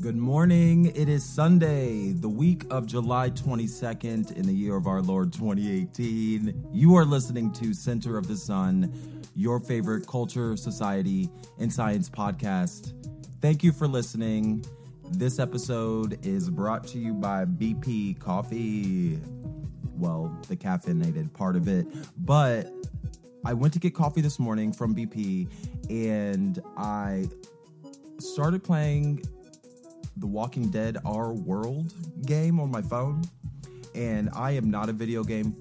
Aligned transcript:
Good 0.00 0.16
morning. 0.16 0.86
It 0.96 1.10
is 1.10 1.22
Sunday, 1.22 2.12
the 2.12 2.28
week 2.28 2.64
of 2.70 2.86
July 2.86 3.28
22nd 3.28 4.34
in 4.34 4.46
the 4.46 4.52
year 4.52 4.74
of 4.74 4.86
our 4.86 5.02
Lord 5.02 5.30
2018. 5.30 6.68
You 6.72 6.96
are 6.96 7.04
listening 7.04 7.52
to 7.52 7.74
Center 7.74 8.16
of 8.16 8.26
the 8.26 8.34
Sun, 8.34 8.94
your 9.36 9.60
favorite 9.60 10.06
culture, 10.06 10.56
society, 10.56 11.28
and 11.58 11.70
science 11.70 12.08
podcast. 12.08 12.94
Thank 13.42 13.62
you 13.62 13.72
for 13.72 13.86
listening. 13.86 14.64
This 15.10 15.38
episode 15.38 16.24
is 16.24 16.48
brought 16.48 16.86
to 16.88 16.98
you 16.98 17.12
by 17.12 17.44
BP 17.44 18.18
Coffee. 18.20 19.20
Well, 19.98 20.34
the 20.48 20.56
caffeinated 20.56 21.30
part 21.34 21.56
of 21.56 21.68
it. 21.68 21.86
But 22.24 22.72
I 23.44 23.52
went 23.52 23.74
to 23.74 23.78
get 23.78 23.94
coffee 23.94 24.22
this 24.22 24.38
morning 24.38 24.72
from 24.72 24.94
BP 24.94 25.46
and 25.90 26.58
I 26.78 27.28
started 28.18 28.64
playing 28.64 29.24
the 30.20 30.26
Walking 30.26 30.70
Dead 30.70 30.98
Our 31.04 31.32
World 31.32 31.92
game 32.26 32.60
on 32.60 32.70
my 32.70 32.82
phone, 32.82 33.22
and 33.94 34.30
I 34.34 34.52
am 34.52 34.70
not 34.70 34.88
a 34.88 34.92
video 34.92 35.24
game 35.24 35.56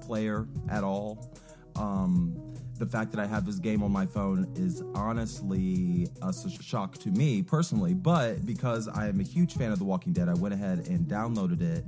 player 0.00 0.46
at 0.70 0.82
all. 0.82 1.30
Um, 1.76 2.36
the 2.78 2.86
fact 2.86 3.12
that 3.12 3.20
I 3.20 3.26
have 3.26 3.46
this 3.46 3.58
game 3.58 3.82
on 3.82 3.92
my 3.92 4.06
phone 4.06 4.52
is 4.56 4.82
honestly 4.94 6.08
a 6.20 6.32
shock 6.32 6.98
to 6.98 7.10
me 7.10 7.42
personally, 7.42 7.94
but 7.94 8.44
because 8.44 8.88
I 8.88 9.08
am 9.08 9.20
a 9.20 9.22
huge 9.22 9.54
fan 9.54 9.70
of 9.70 9.78
The 9.78 9.84
Walking 9.84 10.12
Dead, 10.12 10.28
I 10.28 10.34
went 10.34 10.52
ahead 10.54 10.88
and 10.88 11.06
downloaded 11.06 11.60
it 11.60 11.84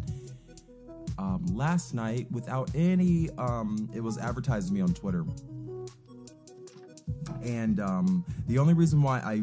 um, 1.18 1.44
last 1.46 1.94
night 1.94 2.30
without 2.30 2.70
any. 2.74 3.30
Um, 3.38 3.88
it 3.94 4.00
was 4.00 4.18
advertised 4.18 4.68
to 4.68 4.74
me 4.74 4.82
on 4.82 4.94
Twitter. 4.94 5.24
And 7.42 7.80
um, 7.80 8.24
the 8.46 8.58
only 8.58 8.74
reason 8.74 9.02
why 9.02 9.18
I 9.18 9.42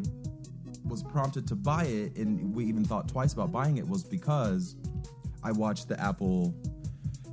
was 0.86 1.04
prompted 1.04 1.48
to 1.48 1.56
buy 1.56 1.86
it, 1.86 2.18
and 2.18 2.54
we 2.54 2.66
even 2.66 2.84
thought 2.84 3.08
twice 3.08 3.34
about 3.34 3.52
buying 3.52 3.78
it, 3.78 3.88
was 3.88 4.04
because 4.04 4.76
I 5.44 5.52
watched 5.52 5.88
the 5.88 6.00
Apple 6.00 6.54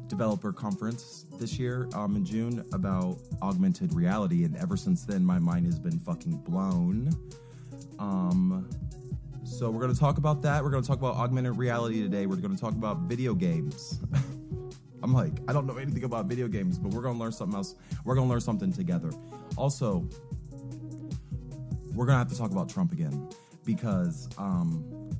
developer 0.09 0.53
conference 0.53 1.27
this 1.39 1.59
year 1.59 1.89
um, 1.95 2.17
in 2.17 2.25
June 2.25 2.65
about 2.73 3.19
augmented 3.43 3.93
reality, 3.95 4.45
and 4.45 4.57
ever 4.57 4.77
since 4.77 5.05
then, 5.05 5.25
my 5.25 5.39
mind 5.39 5.67
has 5.67 5.79
been 5.79 5.99
fucking 5.99 6.37
blown. 6.39 7.11
Um, 7.99 8.69
so 9.45 9.71
we're 9.71 9.81
to 9.95 9.99
talk 9.99 10.19
about 10.19 10.43
that. 10.43 10.63
We're 10.63 10.71
to 10.83 10.89
talk 10.89 10.99
about 10.99 11.17
augmented 11.17 11.57
reality 11.57 12.03
today. 12.03 12.27
We're 12.27 12.37
to 12.57 12.61
talk 12.61 12.75
about 12.75 13.01
video 13.01 13.35
games. 13.35 14.01
I'm 15.03 15.15
like, 15.15 15.33
I 15.47 15.53
don't 15.53 15.67
know 15.67 15.77
anything 15.77 16.05
about 16.05 16.27
video 16.27 16.49
games, 16.49 16.79
but 16.79 16.93
we're 16.93 17.03
to 17.15 17.21
learn 17.21 17.33
something 17.33 17.57
else. 17.57 17.75
We're 18.05 18.15
to 18.27 18.31
learn 18.31 18.41
something 18.41 18.73
together. 18.73 19.11
Also, 19.57 20.09
we're 21.99 22.07
to 22.07 22.13
have 22.13 22.29
to 22.29 22.39
talk 22.39 22.53
about 22.53 22.69
Trump 22.69 22.93
again 22.93 23.29
because 23.65 24.29
um, 24.39 25.11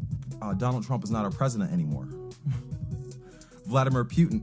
uh, 0.41 0.55
Donald 0.55 0.87
Trump 0.87 1.03
is 1.03 1.11
not 1.11 1.25
our 1.25 1.31
president 1.31 1.73
anymore. 1.73 2.07
Vladimir 3.67 4.05
Putin, 4.05 4.43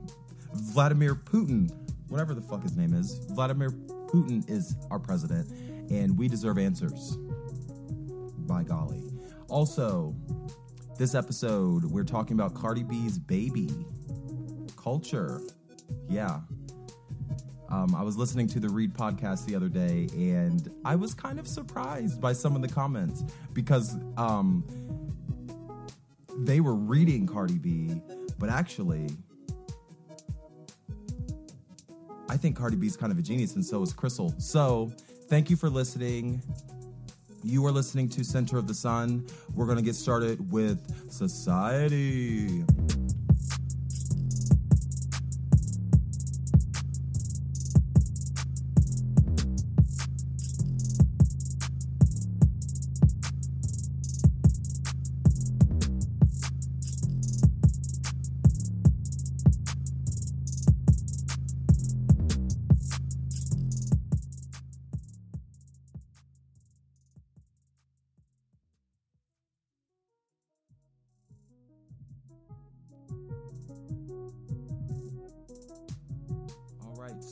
Vladimir 0.54 1.16
Putin, 1.16 1.72
whatever 2.10 2.34
the 2.34 2.42
fuck 2.42 2.62
his 2.62 2.76
name 2.76 2.94
is, 2.94 3.20
Vladimir 3.30 3.70
Putin 3.70 4.48
is 4.50 4.76
our 4.92 5.00
president, 5.00 5.50
and 5.90 6.18
we 6.18 6.28
deserve 6.28 6.58
answers. 6.58 7.18
By 8.40 8.64
golly. 8.64 9.02
Also, 9.48 10.14
this 10.98 11.16
episode, 11.16 11.86
we're 11.86 12.04
talking 12.04 12.34
about 12.34 12.54
Cardi 12.54 12.84
B's 12.84 13.18
baby 13.18 13.70
Kulture. 14.76 15.42
Yeah, 16.10 16.42
um, 17.70 17.96
I 17.96 18.04
was 18.04 18.18
listening 18.18 18.48
to 18.50 18.60
the 18.60 18.70
Read 18.70 18.94
podcast 18.94 19.46
the 19.46 19.56
other 19.56 19.70
day, 19.70 20.08
and 20.14 20.72
I 20.84 20.96
was 20.96 21.14
kind 21.14 21.40
of 21.40 21.48
surprised 21.48 22.22
by 22.22 22.34
some 22.34 22.56
of 22.56 22.62
the 22.62 22.68
comments 22.68 23.24
because 23.54 23.96
um, 24.18 24.64
they 26.40 26.60
were 26.60 26.76
reading 26.76 27.26
Cardi 27.26 27.58
B, 27.58 28.02
but 28.38 28.50
actually, 28.50 29.08
I 32.30 32.38
think 32.38 32.56
Cardi 32.56 32.76
B 32.76 32.88
is 32.88 32.98
kind 32.98 33.12
of 33.12 33.18
a 33.18 33.22
genius, 33.22 33.56
and 33.56 33.66
so 33.66 33.82
is 33.82 33.94
Crissle. 33.94 34.40
So, 34.42 34.92
thank 35.28 35.50
you 35.50 35.56
for 35.56 35.70
listening. 35.70 36.42
You 37.44 37.66
are 37.66 37.72
listening 37.72 38.10
to 38.10 38.24
Center 38.24 38.58
of 38.58 38.68
the 38.68 38.74
Sun. 38.74 39.28
We're 39.54 39.66
going 39.66 39.78
to 39.78 39.84
get 39.84 39.96
started 39.96 40.52
with 40.52 41.12
Society. 41.12 42.64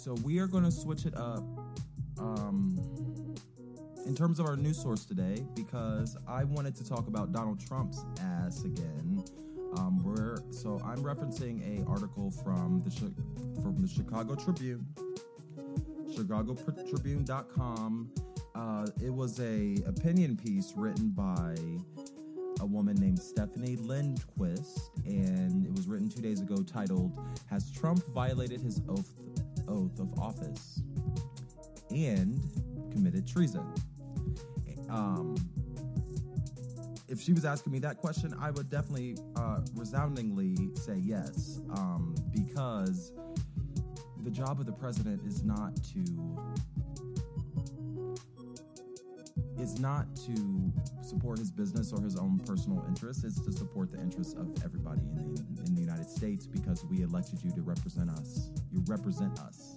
So 0.04 0.14
we 0.16 0.40
are 0.40 0.48
going 0.48 0.66
to 0.66 0.72
switch 0.72 1.06
it 1.06 1.16
up 1.16 1.46
um, 2.20 2.78
in 4.06 4.14
terms 4.14 4.38
of 4.38 4.46
our 4.46 4.58
news 4.58 4.78
source 4.78 5.06
today 5.06 5.46
because 5.56 6.18
I 6.28 6.44
wanted 6.44 6.76
to 6.76 6.86
talk 6.86 7.08
about 7.08 7.32
Donald 7.32 7.66
Trump's 7.66 8.04
ass 8.20 8.66
again. 8.66 9.24
Um, 9.78 10.04
we're, 10.04 10.40
so 10.52 10.78
I'm 10.84 10.98
referencing 10.98 11.64
a 11.64 11.90
article 11.90 12.32
from 12.32 12.84
the 12.84 12.92
from 13.62 13.82
the 13.82 13.88
Chicago 13.88 14.36
Tribune, 14.36 14.86
ChicagoTribune.com. 16.10 18.12
Uh, 18.56 18.88
it 19.02 19.14
was 19.14 19.40
a 19.40 19.78
opinion 19.88 20.36
piece 20.36 20.74
written 20.76 21.12
by 21.12 21.56
a 22.60 22.66
woman 22.66 22.98
named 22.98 23.20
Stefanie 23.20 23.78
Lindquist, 23.88 24.92
and 25.06 25.66
it 25.66 25.72
was 25.72 25.88
written 25.88 26.10
two 26.10 26.22
days 26.22 26.42
ago, 26.42 26.62
titled 26.62 27.18
"Has 27.50 27.72
Trump 27.72 28.06
Violated 28.14 28.60
His 28.60 28.82
Oath 28.90 29.14
oath 29.74 30.00
of 30.00 30.18
office. 30.20 30.81
And 31.90 32.40
committed 32.92 33.28
treason. 33.28 33.66
Um, 34.90 35.36
if 37.08 37.20
she 37.20 37.34
was 37.34 37.46
asking 37.46 37.74
me 37.74 37.80
that 37.80 37.98
question, 37.98 38.34
I 38.40 38.52
would 38.52 38.70
definitely 38.70 39.18
uh, 39.36 39.62
resoundingly 39.75 40.70
say 40.75 40.98
yes, 40.98 41.60
um, 41.72 42.16
because 42.31 43.12
the 44.24 44.31
job 44.31 44.60
of 44.60 44.66
the 44.66 44.72
president 44.72 45.22
is 45.28 45.44
not 45.44 45.75
to 45.94 46.04
is 49.60 49.80
not 49.80 50.14
to 50.16 50.72
support 51.02 51.38
his 51.40 51.52
business 51.52 51.94
or 51.94 52.02
his 52.02 52.18
own 52.18 52.40
personal 52.40 52.84
interests. 52.88 53.24
It's 53.24 53.40
to 53.42 53.52
support 53.52 53.92
the 53.92 54.00
interests 54.00 54.34
of 54.34 54.48
everybody 54.64 55.02
in 55.02 55.36
the, 55.36 55.64
in 55.66 55.75
the 55.75 55.81
United 55.81 56.10
States 56.10 56.46
because 56.46 56.84
we 56.86 57.02
elected 57.02 57.44
you 57.44 57.52
to 57.52 57.62
represent 57.62 58.10
us. 58.10 58.50
You 58.74 58.84
represent 58.88 59.40
us. 59.40 59.75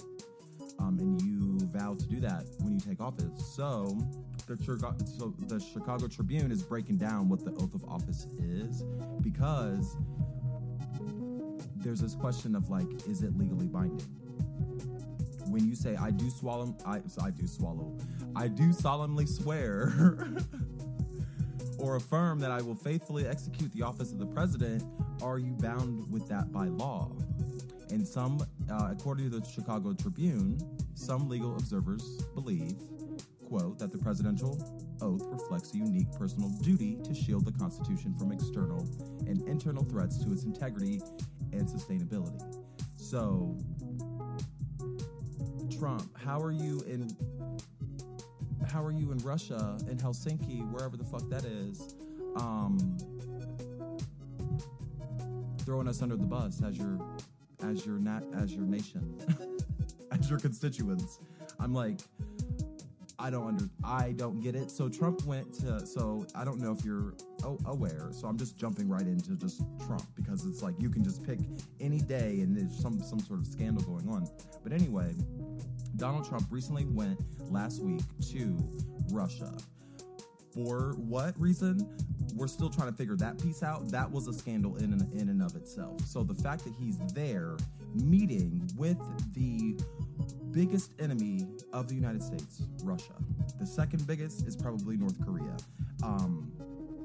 Um, 0.78 0.98
and 0.98 1.22
you 1.22 1.58
vow 1.66 1.94
to 1.94 2.06
do 2.06 2.20
that 2.20 2.44
when 2.60 2.74
you 2.74 2.80
take 2.80 3.00
office. 3.00 3.54
So 3.54 3.98
the, 4.46 4.56
so 5.18 5.34
the 5.46 5.60
Chicago 5.60 6.06
Tribune 6.08 6.50
is 6.50 6.62
breaking 6.62 6.96
down 6.96 7.28
what 7.28 7.44
the 7.44 7.52
oath 7.52 7.74
of 7.74 7.84
office 7.84 8.26
is 8.38 8.82
because 9.20 9.96
there's 11.76 12.00
this 12.00 12.14
question 12.14 12.54
of 12.54 12.68
like, 12.68 12.86
is 13.08 13.22
it 13.22 13.36
legally 13.36 13.66
binding? 13.66 14.06
When 15.46 15.66
you 15.66 15.74
say 15.74 15.96
I 15.96 16.10
do 16.10 16.28
swallow, 16.30 16.76
I, 16.84 17.00
I 17.22 17.30
do 17.30 17.46
swallow, 17.46 17.96
I 18.34 18.48
do 18.48 18.72
solemnly 18.72 19.26
swear 19.26 20.26
or 21.78 21.96
affirm 21.96 22.40
that 22.40 22.50
I 22.50 22.62
will 22.62 22.74
faithfully 22.74 23.26
execute 23.26 23.72
the 23.72 23.82
office 23.82 24.12
of 24.12 24.18
the 24.18 24.26
president, 24.26 24.82
are 25.22 25.38
you 25.38 25.52
bound 25.52 26.10
with 26.10 26.28
that 26.28 26.52
by 26.52 26.66
law? 26.66 27.12
And 27.90 28.06
some, 28.06 28.44
uh, 28.70 28.88
according 28.90 29.30
to 29.30 29.40
the 29.40 29.46
Chicago 29.46 29.92
Tribune, 29.92 30.58
some 30.94 31.28
legal 31.28 31.56
observers 31.56 32.02
believe, 32.34 32.76
quote, 33.48 33.78
that 33.78 33.92
the 33.92 33.98
presidential 33.98 34.58
oath 35.00 35.22
reflects 35.26 35.72
a 35.74 35.76
unique 35.76 36.10
personal 36.12 36.48
duty 36.62 36.98
to 37.04 37.14
shield 37.14 37.44
the 37.44 37.52
Constitution 37.52 38.14
from 38.18 38.32
external 38.32 38.80
and 39.26 39.40
internal 39.48 39.84
threats 39.84 40.18
to 40.24 40.32
its 40.32 40.44
integrity 40.44 41.00
and 41.52 41.68
sustainability. 41.68 42.42
So, 42.96 43.56
Trump, 45.78 46.16
how 46.18 46.40
are 46.40 46.52
you 46.52 46.82
in 46.86 47.14
how 48.72 48.84
are 48.84 48.90
you 48.90 49.12
in 49.12 49.18
Russia, 49.18 49.78
in 49.88 49.96
Helsinki, 49.96 50.68
wherever 50.72 50.96
the 50.96 51.04
fuck 51.04 51.28
that 51.30 51.44
is, 51.44 51.94
um, 52.36 52.76
throwing 55.64 55.88
us 55.88 56.02
under 56.02 56.16
the 56.16 56.26
bus 56.26 56.62
as 56.62 56.76
your 56.76 56.98
as 57.62 57.84
your 57.86 57.98
nat 57.98 58.22
as 58.34 58.52
your 58.52 58.64
nation, 58.64 59.18
as 60.12 60.28
your 60.28 60.38
constituents? 60.38 61.20
I'm 61.58 61.72
like, 61.72 62.00
I 63.18 63.30
don't 63.30 63.46
under 63.46 63.68
I 63.82 64.12
don't 64.12 64.40
get 64.40 64.54
it. 64.54 64.70
So 64.70 64.88
Trump 64.88 65.24
went 65.24 65.52
to 65.60 65.86
so 65.86 66.26
I 66.34 66.44
don't 66.44 66.60
know 66.60 66.72
if 66.72 66.84
you're 66.84 67.14
aware. 67.64 68.08
So 68.12 68.28
I'm 68.28 68.36
just 68.36 68.56
jumping 68.56 68.88
right 68.88 69.06
into 69.06 69.36
just 69.36 69.62
Trump 69.86 70.04
because 70.14 70.44
it's 70.44 70.62
like 70.62 70.74
you 70.78 70.90
can 70.90 71.02
just 71.02 71.22
pick 71.24 71.38
any 71.80 72.00
day 72.00 72.40
and 72.40 72.56
there's 72.56 72.78
some 72.78 73.00
some 73.02 73.20
sort 73.20 73.40
of 73.40 73.46
scandal 73.46 73.82
going 73.84 74.08
on. 74.08 74.28
But 74.62 74.72
anyway, 74.72 75.14
Donald 75.96 76.28
Trump 76.28 76.46
recently 76.50 76.84
went 76.84 77.18
last 77.50 77.82
week 77.82 78.02
to 78.32 78.58
Russia. 79.10 79.52
For 80.56 80.94
what 80.96 81.38
reason? 81.38 81.86
We're 82.34 82.48
still 82.48 82.70
trying 82.70 82.90
to 82.90 82.96
figure 82.96 83.14
that 83.16 83.40
piece 83.40 83.62
out. 83.62 83.90
That 83.90 84.10
was 84.10 84.26
a 84.26 84.32
scandal 84.32 84.76
in 84.76 84.92
and, 84.92 85.12
in 85.12 85.28
and 85.28 85.42
of 85.42 85.54
itself. 85.54 86.00
So 86.06 86.22
the 86.22 86.34
fact 86.34 86.64
that 86.64 86.72
he's 86.78 86.98
there 87.12 87.56
meeting 87.94 88.68
with 88.76 88.98
the 89.34 89.78
biggest 90.52 90.92
enemy 90.98 91.46
of 91.74 91.88
the 91.88 91.94
United 91.94 92.22
States, 92.22 92.62
Russia. 92.82 93.12
The 93.60 93.66
second 93.66 94.06
biggest 94.06 94.46
is 94.46 94.56
probably 94.56 94.96
North 94.96 95.22
Korea. 95.24 95.56
Um, 96.02 96.50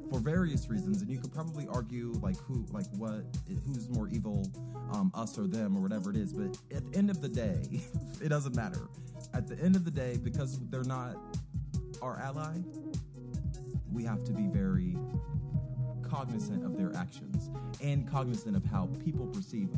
for 0.09 0.19
various 0.19 0.69
reasons, 0.69 1.01
and 1.01 1.09
you 1.09 1.19
could 1.19 1.33
probably 1.33 1.67
argue 1.69 2.13
like 2.21 2.37
who, 2.37 2.65
like 2.71 2.85
what, 2.97 3.23
who's 3.65 3.89
more 3.89 4.09
evil, 4.09 4.45
um, 4.91 5.11
us 5.13 5.37
or 5.37 5.47
them 5.47 5.77
or 5.77 5.81
whatever 5.81 6.09
it 6.09 6.17
is. 6.17 6.33
But 6.33 6.57
at 6.75 6.89
the 6.89 6.97
end 6.97 7.09
of 7.09 7.21
the 7.21 7.29
day, 7.29 7.81
it 8.21 8.29
doesn't 8.29 8.55
matter. 8.55 8.87
At 9.33 9.47
the 9.47 9.57
end 9.59 9.75
of 9.75 9.85
the 9.85 9.91
day, 9.91 10.17
because 10.21 10.59
they're 10.69 10.83
not 10.83 11.15
our 12.01 12.17
ally, 12.19 12.57
we 13.91 14.03
have 14.03 14.23
to 14.23 14.31
be 14.31 14.47
very 14.47 14.95
cognizant 16.01 16.65
of 16.65 16.77
their 16.77 16.93
actions 16.95 17.49
and 17.81 18.09
cognizant 18.09 18.55
of 18.55 18.65
how 18.65 18.89
people 19.03 19.25
perceive 19.27 19.69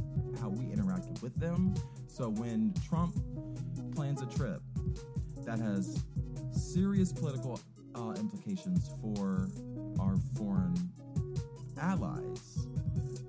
how 0.41 0.49
we 0.49 0.71
interact 0.71 1.21
with 1.21 1.35
them. 1.39 1.73
So 2.07 2.29
when 2.29 2.73
Trump 2.87 3.15
plans 3.95 4.21
a 4.21 4.25
trip 4.25 4.61
that 5.45 5.59
has 5.59 6.03
serious 6.51 7.11
political 7.11 7.59
uh, 7.95 8.13
implications 8.17 8.89
for 9.01 9.47
our 9.99 10.15
foreign 10.35 10.75
allies, 11.79 12.67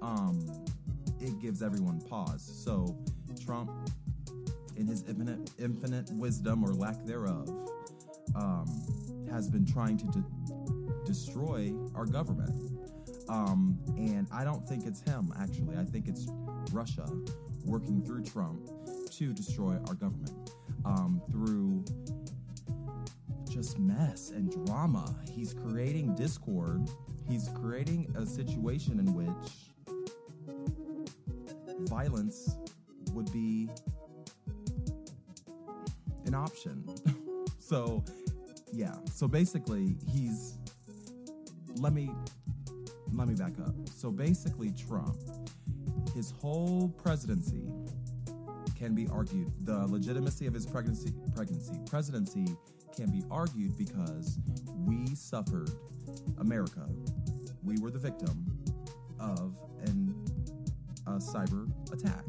um, 0.00 0.46
it 1.20 1.38
gives 1.40 1.62
everyone 1.62 2.00
pause. 2.00 2.42
So 2.64 2.96
Trump, 3.44 3.70
in 4.76 4.86
his 4.86 5.02
infinite, 5.08 5.50
infinite 5.58 6.10
wisdom 6.12 6.64
or 6.64 6.72
lack 6.72 7.04
thereof, 7.04 7.48
um, 8.34 8.66
has 9.30 9.48
been 9.48 9.66
trying 9.66 9.96
to 9.98 10.06
de- 10.06 10.24
destroy 11.04 11.72
our 11.94 12.06
government. 12.06 12.50
Um, 13.28 13.78
and 13.96 14.26
I 14.32 14.44
don't 14.44 14.68
think 14.68 14.86
it's 14.86 15.00
him, 15.00 15.32
actually. 15.40 15.76
I 15.76 15.84
think 15.84 16.08
it's 16.08 16.26
Russia 16.72 17.06
working 17.64 18.02
through 18.02 18.22
Trump 18.22 18.68
to 19.10 19.32
destroy 19.32 19.78
our 19.88 19.94
government 19.94 20.50
um, 20.84 21.22
through 21.30 21.84
just 23.48 23.78
mess 23.78 24.30
and 24.30 24.50
drama. 24.66 25.14
He's 25.30 25.54
creating 25.54 26.14
discord. 26.16 26.88
He's 27.28 27.48
creating 27.54 28.14
a 28.18 28.26
situation 28.26 28.98
in 28.98 29.14
which 29.14 29.64
violence 31.88 32.56
would 33.12 33.32
be 33.32 33.68
an 36.26 36.34
option. 36.34 36.84
so, 37.58 38.04
yeah. 38.72 38.94
So 39.12 39.28
basically, 39.28 39.96
he's 40.12 40.58
let 41.76 41.92
me 41.92 42.10
let 43.12 43.28
me 43.28 43.34
back 43.34 43.52
up. 43.64 43.74
So 43.94 44.10
basically, 44.10 44.72
Trump, 44.72 45.16
his 46.14 46.32
whole 46.40 46.88
presidency 47.02 47.70
can 48.76 48.94
be 48.94 49.06
argued. 49.12 49.52
The 49.62 49.86
legitimacy 49.86 50.46
of 50.46 50.54
his 50.54 50.66
pregnancy, 50.66 51.12
pregnancy, 51.34 51.78
presidency 51.86 52.46
can 52.96 53.10
be 53.10 53.22
argued 53.30 53.76
because 53.76 54.38
we 54.84 55.14
suffered, 55.14 55.70
America, 56.38 56.88
we 57.62 57.78
were 57.78 57.90
the 57.90 57.98
victim 57.98 58.46
of 59.20 59.56
an, 59.82 60.14
a 61.06 61.12
cyber 61.12 61.70
attack, 61.92 62.24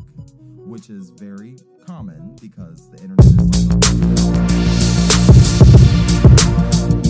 which 0.55 0.89
is 0.89 1.09
very 1.09 1.57
common 1.85 2.35
because 2.41 2.89
the 2.91 2.97
internet 3.01 3.25
is 3.25 3.35
like. 6.95 7.04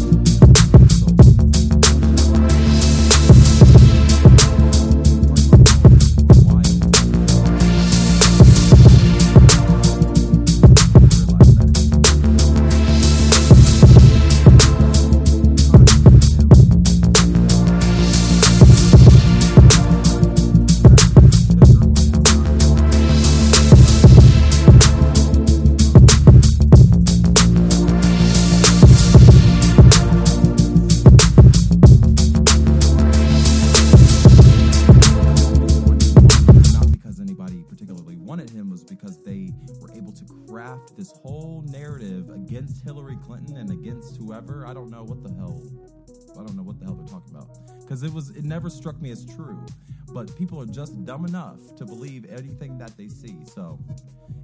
People 50.36 50.62
are 50.62 50.66
just 50.66 51.06
dumb 51.06 51.26
enough 51.26 51.76
to 51.78 51.86
believe 51.86 52.26
anything 52.30 52.78
that 52.78 52.98
they 52.98 53.08
see. 53.08 53.38
So 53.46 53.80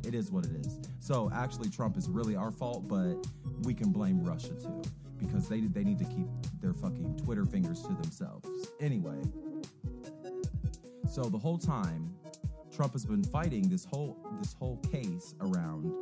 it 0.05 0.13
is 0.13 0.31
what 0.31 0.45
it 0.45 0.51
is. 0.51 0.79
So 0.99 1.31
actually, 1.33 1.69
Trump 1.69 1.97
is 1.97 2.09
really 2.09 2.35
our 2.35 2.51
fault, 2.51 2.87
but 2.87 3.15
we 3.63 3.73
can 3.73 3.91
blame 3.91 4.23
Russia 4.23 4.53
too 4.53 4.81
because 5.17 5.47
they 5.47 5.61
they 5.61 5.83
need 5.83 5.99
to 5.99 6.05
keep 6.05 6.27
their 6.61 6.73
fucking 6.73 7.17
Twitter 7.23 7.45
fingers 7.45 7.81
to 7.83 7.93
themselves. 7.93 8.49
Anyway, 8.79 9.21
so 11.09 11.23
the 11.23 11.37
whole 11.37 11.57
time, 11.57 12.13
Trump 12.73 12.93
has 12.93 13.05
been 13.05 13.23
fighting 13.23 13.69
this 13.69 13.85
whole 13.85 14.17
this 14.41 14.53
whole 14.53 14.77
case 14.91 15.35
around 15.41 15.93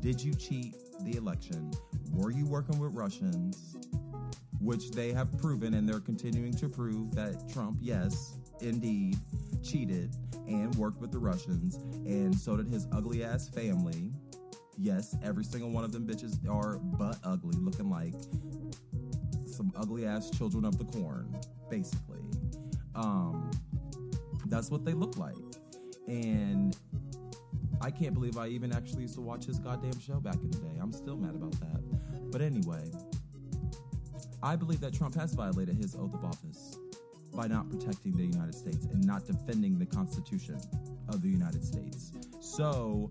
did 0.00 0.22
you 0.22 0.34
cheat 0.34 0.74
the 1.02 1.16
election? 1.16 1.70
were 2.12 2.30
you 2.30 2.46
working 2.46 2.78
with 2.78 2.94
Russians? 2.94 3.76
Which 4.60 4.90
they 4.90 5.12
have 5.12 5.36
proven 5.38 5.74
and 5.74 5.88
they're 5.88 6.00
continuing 6.00 6.52
to 6.54 6.68
prove 6.68 7.14
that 7.14 7.50
Trump, 7.52 7.78
yes, 7.80 8.36
indeed, 8.62 9.16
cheated 9.62 10.14
and 10.46 10.74
worked 10.74 11.00
with 11.00 11.12
the 11.12 11.18
Russians, 11.18 11.76
and 12.06 12.36
so 12.36 12.56
did 12.56 12.68
his 12.68 12.86
ugly 12.92 13.24
ass 13.24 13.48
family. 13.48 14.10
Yes, 14.76 15.16
every 15.22 15.44
single 15.44 15.70
one 15.70 15.84
of 15.84 15.92
them 15.92 16.06
bitches 16.06 16.38
are 16.48 16.78
butt 16.78 17.18
ugly, 17.22 17.56
looking 17.58 17.90
like 17.90 18.14
some 19.46 19.72
ugly 19.76 20.06
ass 20.06 20.30
children 20.30 20.64
of 20.64 20.78
the 20.78 20.84
corn, 20.84 21.38
basically. 21.68 22.22
Um, 22.94 23.50
that's 24.46 24.70
what 24.70 24.84
they 24.84 24.94
look 24.94 25.16
like. 25.16 25.36
And 26.08 26.76
I 27.80 27.90
can't 27.90 28.14
believe 28.14 28.36
I 28.36 28.48
even 28.48 28.72
actually 28.72 29.02
used 29.02 29.14
to 29.14 29.20
watch 29.20 29.44
his 29.44 29.58
goddamn 29.58 30.00
show 30.00 30.18
back 30.18 30.36
in 30.36 30.50
the 30.50 30.58
day. 30.58 30.78
I'm 30.80 30.92
still 30.92 31.16
mad 31.16 31.34
about 31.34 31.52
that. 31.60 32.30
But 32.30 32.40
anyway, 32.40 32.90
I 34.42 34.56
believe 34.56 34.80
that 34.80 34.94
Trump 34.94 35.14
has 35.14 35.34
violated 35.34 35.76
his 35.76 35.94
oath 35.94 36.14
of 36.14 36.24
office 36.24 36.76
by 37.34 37.46
not 37.46 37.68
protecting 37.70 38.16
the 38.16 38.24
United 38.24 38.54
States 38.54 38.86
and 38.86 39.04
not 39.04 39.26
defending 39.26 39.78
the 39.78 39.86
Constitution 39.86 40.60
of 41.08 41.22
the 41.22 41.28
United 41.28 41.64
States. 41.64 42.12
So 42.40 43.10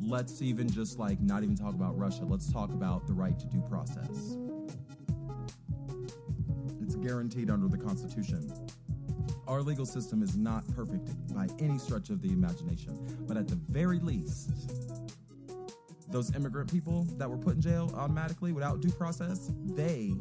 let's 0.00 0.42
even 0.42 0.70
just 0.70 0.98
like 0.98 1.20
not 1.20 1.42
even 1.42 1.56
talk 1.56 1.74
about 1.74 1.98
Russia. 1.98 2.24
Let's 2.24 2.52
talk 2.52 2.70
about 2.70 3.06
the 3.06 3.12
right 3.12 3.38
to 3.38 3.46
due 3.46 3.62
process. 3.62 4.36
It's 6.82 6.96
guaranteed 6.96 7.50
under 7.50 7.68
the 7.68 7.78
Constitution. 7.78 8.52
Our 9.48 9.62
legal 9.62 9.86
system 9.86 10.22
is 10.22 10.36
not 10.36 10.66
perfect 10.74 11.08
by 11.34 11.48
any 11.60 11.78
stretch 11.78 12.10
of 12.10 12.20
the 12.20 12.28
imagination, 12.28 12.98
but 13.28 13.36
at 13.36 13.48
the 13.48 13.54
very 13.54 14.00
least, 14.00 14.50
those 16.08 16.34
immigrant 16.34 16.70
people 16.70 17.04
that 17.18 17.28
were 17.28 17.36
put 17.36 17.54
in 17.54 17.60
jail 17.60 17.92
automatically 17.96 18.52
without 18.52 18.80
due 18.80 18.90
process, 18.90 19.50
they 19.64 20.14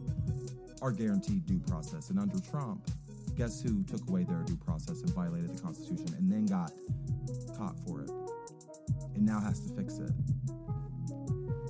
are 0.81 0.91
guaranteed 0.91 1.45
due 1.45 1.59
process. 1.59 2.09
And 2.09 2.19
under 2.19 2.39
Trump, 2.39 2.89
guess 3.35 3.61
who 3.61 3.83
took 3.83 4.07
away 4.07 4.23
their 4.23 4.43
due 4.43 4.57
process 4.57 5.01
and 5.01 5.13
violated 5.13 5.55
the 5.55 5.61
Constitution 5.61 6.13
and 6.17 6.31
then 6.31 6.45
got 6.45 6.71
caught 7.57 7.77
for 7.85 8.01
it 8.01 8.09
and 9.15 9.25
now 9.25 9.39
has 9.39 9.59
to 9.61 9.69
fix 9.75 9.97
it? 9.97 10.11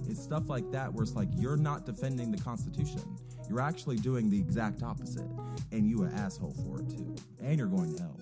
It's 0.08 0.22
stuff 0.22 0.48
like 0.48 0.72
that 0.72 0.94
where 0.94 1.04
it's 1.04 1.16
like 1.16 1.30
you're 1.36 1.58
not 1.58 1.86
defending 1.86 2.32
the 2.32 2.38
Constitution. 2.38 3.02
You're 3.50 3.62
actually 3.62 3.98
doing 3.98 4.30
the 4.30 4.40
exact 4.40 4.82
opposite, 4.84 5.28
and 5.72 5.88
you 5.88 6.04
an 6.04 6.14
asshole 6.16 6.56
for 6.64 6.82
it 6.82 6.90
too. 6.90 7.16
And 7.42 7.58
you're 7.58 7.68
going 7.68 7.96
to 7.96 8.02
hell. 8.02 8.20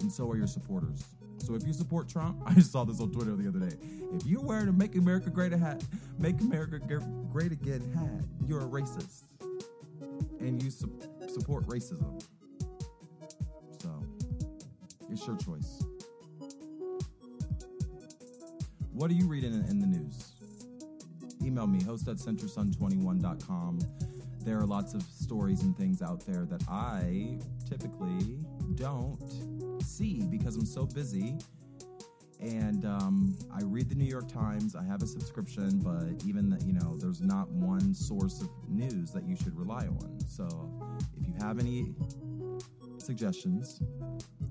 And 0.00 0.10
so 0.10 0.30
are 0.30 0.36
your 0.36 0.46
supporters. 0.46 1.04
So 1.38 1.54
if 1.54 1.66
you 1.66 1.72
support 1.72 2.08
Trump, 2.08 2.42
I 2.46 2.54
just 2.54 2.72
saw 2.72 2.84
this 2.84 3.00
on 3.00 3.10
Twitter 3.10 3.34
the 3.36 3.48
other 3.48 3.58
day. 3.58 3.76
If 4.12 4.26
you're 4.26 4.42
wearing 4.42 4.68
a 4.68 4.72
"Make 4.72 4.94
America 4.94 5.30
Great 5.30 5.52
hat, 5.52 5.82
Make 6.18 6.40
America 6.40 6.78
Great 6.78 7.52
Again" 7.52 7.92
hat, 7.94 8.24
you're 8.46 8.60
a 8.60 8.68
racist, 8.68 9.24
and 10.40 10.62
you 10.62 10.70
su- 10.70 10.98
support 11.38 11.66
racism. 11.66 12.22
So 13.80 14.02
it's 15.10 15.26
your 15.26 15.36
choice. 15.36 15.84
What 18.92 19.10
are 19.10 19.14
you 19.14 19.28
reading 19.28 19.52
in, 19.68 19.78
the 19.78 19.86
news? 19.86 20.32
Email 21.44 21.68
me, 21.68 21.82
host 21.84 22.08
at 22.08 22.16
centersun21.com. 22.16 23.78
There 24.44 24.58
are 24.58 24.66
lots 24.66 24.94
of 24.94 25.02
stories 25.02 25.62
and 25.62 25.76
things 25.76 26.02
out 26.02 26.26
there 26.26 26.44
that 26.46 26.64
I 26.68 27.38
typically 27.68 28.40
don't 28.74 29.18
see 29.84 30.24
because 30.28 30.56
I'm 30.56 30.66
so 30.66 30.86
busy. 30.86 31.38
And 32.40 32.84
um, 32.84 33.36
I 33.52 33.60
read 33.64 33.88
the 33.88 33.94
New 33.94 34.04
York 34.04 34.28
Times. 34.28 34.76
I 34.76 34.84
have 34.84 35.02
a 35.02 35.06
subscription, 35.06 35.78
but 35.78 36.24
even 36.26 36.48
that, 36.50 36.62
you 36.62 36.72
know, 36.72 36.96
there's 36.98 37.20
not 37.20 37.50
one 37.50 37.94
source 37.94 38.40
of 38.40 38.48
news 38.68 39.10
that 39.12 39.24
you 39.28 39.36
should 39.36 39.56
rely 39.56 39.86
on. 39.86 40.18
So 40.26 40.48
have 41.40 41.58
any 41.58 41.94
suggestions 42.98 43.80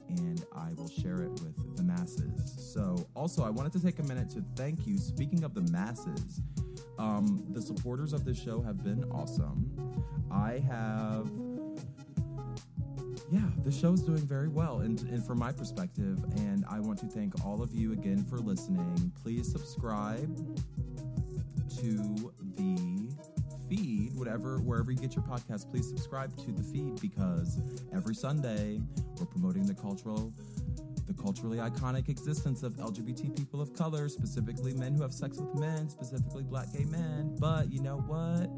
and 0.09 0.45
I 0.55 0.73
will 0.73 0.89
share 0.89 1.21
it 1.21 1.31
with 1.41 1.75
the 1.75 1.83
masses. 1.83 2.71
So, 2.73 3.07
also, 3.15 3.43
I 3.43 3.49
wanted 3.49 3.73
to 3.73 3.81
take 3.81 3.99
a 3.99 4.03
minute 4.03 4.29
to 4.31 4.43
thank 4.55 4.87
you. 4.87 4.97
Speaking 4.97 5.43
of 5.43 5.53
the 5.53 5.69
masses, 5.71 6.41
um, 6.97 7.45
the 7.49 7.61
supporters 7.61 8.13
of 8.13 8.23
this 8.23 8.41
show 8.41 8.61
have 8.61 8.81
been 8.83 9.03
awesome. 9.11 9.69
I 10.31 10.63
have, 10.69 11.29
yeah, 13.31 13.41
the 13.63 13.71
show 13.71 13.93
is 13.93 14.01
doing 14.01 14.25
very 14.25 14.47
well, 14.47 14.79
and, 14.79 15.01
and 15.01 15.25
from 15.25 15.39
my 15.39 15.51
perspective, 15.51 16.23
and 16.37 16.63
I 16.69 16.79
want 16.79 16.99
to 16.99 17.07
thank 17.07 17.33
all 17.43 17.61
of 17.61 17.73
you 17.73 17.91
again 17.93 18.23
for 18.23 18.37
listening. 18.37 19.11
Please 19.23 19.51
subscribe 19.51 20.35
to 21.77 22.31
the 22.55 23.09
feed, 23.67 24.11
whatever, 24.13 24.59
wherever 24.59 24.91
you 24.91 24.97
get 24.97 25.15
your 25.15 25.23
podcast, 25.23 25.69
please 25.71 25.87
subscribe 25.87 26.35
to 26.37 26.51
the 26.51 26.61
feed 26.61 27.01
because 27.01 27.59
every 27.93 28.13
Sunday 28.13 28.79
we're 29.17 29.25
promoting 29.25 29.65
the 29.65 29.73
cultural, 29.73 30.31
the 31.07 31.13
culturally 31.13 31.57
iconic 31.57 32.09
existence 32.09 32.61
of 32.61 32.73
LGBT 32.73 33.35
people 33.35 33.59
of 33.59 33.73
color, 33.73 34.07
specifically 34.07 34.73
men 34.73 34.93
who 34.93 35.01
have 35.01 35.13
sex 35.13 35.39
with 35.39 35.53
men, 35.55 35.89
specifically 35.89 36.43
black 36.43 36.71
gay 36.71 36.85
men. 36.85 37.35
But 37.39 37.71
you 37.71 37.81
know 37.81 37.97
what? 37.97 38.51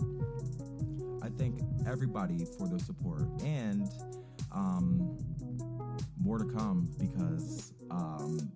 I 1.26 1.30
thank 1.38 1.62
everybody 1.88 2.46
for 2.58 2.68
their 2.68 2.80
support 2.80 3.24
and 3.44 3.90
um, 4.52 5.18
more 6.20 6.38
to 6.38 6.46
come 6.46 6.90
because 7.00 7.74
um, 7.92 8.52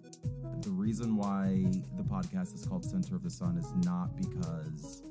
the 0.62 0.70
reason 0.70 1.16
why 1.16 1.66
the 1.98 2.04
podcast 2.04 2.54
is 2.54 2.66
called 2.66 2.84
Center 2.84 3.16
of 3.16 3.24
the 3.24 3.30
Sun 3.30 3.58
is 3.58 3.74
not 3.86 4.16
because 4.16 5.04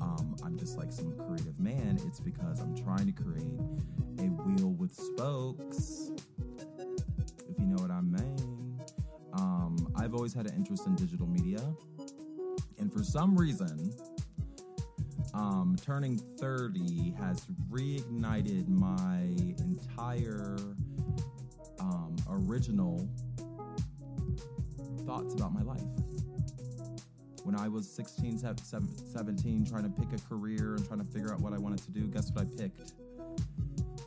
um, 0.00 0.36
I'm 0.44 0.58
just 0.58 0.76
like 0.78 0.92
some 0.92 1.12
creative 1.12 1.58
man. 1.58 1.98
It's 2.06 2.20
because 2.20 2.60
I'm 2.60 2.76
trying 2.76 3.06
to 3.06 3.12
create 3.12 3.60
a 4.18 4.22
wheel 4.22 4.70
with 4.70 4.94
spokes, 4.94 6.10
if 7.48 7.58
you 7.58 7.66
know 7.66 7.82
what 7.82 7.90
I 7.90 8.00
mean. 8.00 8.80
Um, 9.34 9.92
I've 9.96 10.14
always 10.14 10.32
had 10.32 10.46
an 10.46 10.54
interest 10.56 10.86
in 10.86 10.94
digital 10.94 11.26
media, 11.26 11.60
and 12.78 12.92
for 12.92 13.02
some 13.02 13.36
reason, 13.36 13.92
um, 15.36 15.76
turning 15.80 16.16
30 16.16 17.14
has 17.20 17.46
reignited 17.70 18.68
my 18.68 19.20
entire 19.58 20.56
um, 21.78 22.16
original 22.28 23.06
thoughts 25.06 25.34
about 25.34 25.52
my 25.52 25.62
life 25.62 25.82
when 27.44 27.54
I 27.54 27.68
was 27.68 27.88
16, 27.88 28.40
17, 28.40 29.66
trying 29.66 29.82
to 29.84 29.88
pick 29.88 30.08
a 30.12 30.20
career 30.28 30.74
and 30.74 30.86
trying 30.86 30.98
to 30.98 31.06
figure 31.12 31.32
out 31.32 31.40
what 31.40 31.52
I 31.52 31.58
wanted 31.58 31.78
to 31.84 31.92
do, 31.92 32.08
guess 32.08 32.32
what 32.32 32.44
I 32.44 32.60
picked? 32.60 32.94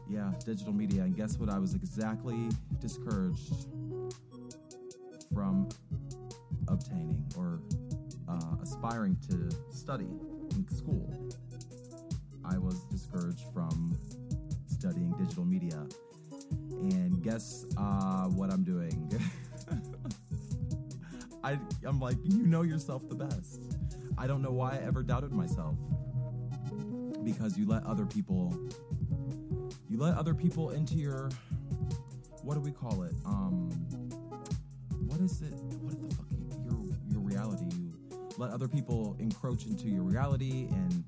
Yeah, 0.10 0.34
digital 0.46 0.74
media. 0.74 1.04
And 1.04 1.16
guess 1.16 1.38
what? 1.38 1.50
I 1.50 1.58
was 1.58 1.74
exactly 1.74 2.50
discouraged 2.82 3.68
from 5.34 5.70
obtaining 6.68 7.24
or 7.38 7.62
uh, 8.28 8.62
aspiring 8.62 9.16
to 9.30 9.50
study 9.72 10.10
school. 10.70 11.30
I 12.44 12.58
was 12.58 12.80
discouraged 12.92 13.46
from 13.54 13.98
studying 14.68 15.12
digital 15.18 15.46
media. 15.46 15.86
And 16.82 17.22
guess 17.22 17.66
uh, 17.78 18.26
what 18.28 18.52
I'm 18.52 18.64
doing? 18.64 19.12
I, 21.44 21.60
I'm 21.86 22.00
like, 22.00 22.18
you 22.24 22.46
know 22.46 22.64
yourself 22.64 23.08
the 23.08 23.16
best. 23.16 23.62
I 24.18 24.28
don't 24.28 24.42
know 24.42 24.52
why 24.52 24.74
I 24.74 24.78
ever 24.86 25.04
doubted 25.04 25.32
myself. 25.32 25.76
Because 27.24 27.58
you 27.58 27.66
let 27.66 27.84
other 27.86 28.06
people, 28.06 28.58
you 29.90 29.98
let 29.98 30.16
other 30.16 30.34
people 30.34 30.72
into 30.72 30.96
your, 30.96 31.30
what 32.42 32.56
do 32.56 32.62
we 32.62 32.72
call 32.72 33.04
it? 33.04 33.14
Um, 33.26 33.70
what 35.06 35.20
is 35.22 35.42
it? 35.42 35.54
Let 38.40 38.52
other 38.52 38.68
people 38.68 39.16
encroach 39.20 39.66
into 39.66 39.88
your 39.88 40.04
reality, 40.04 40.68
and 40.72 41.04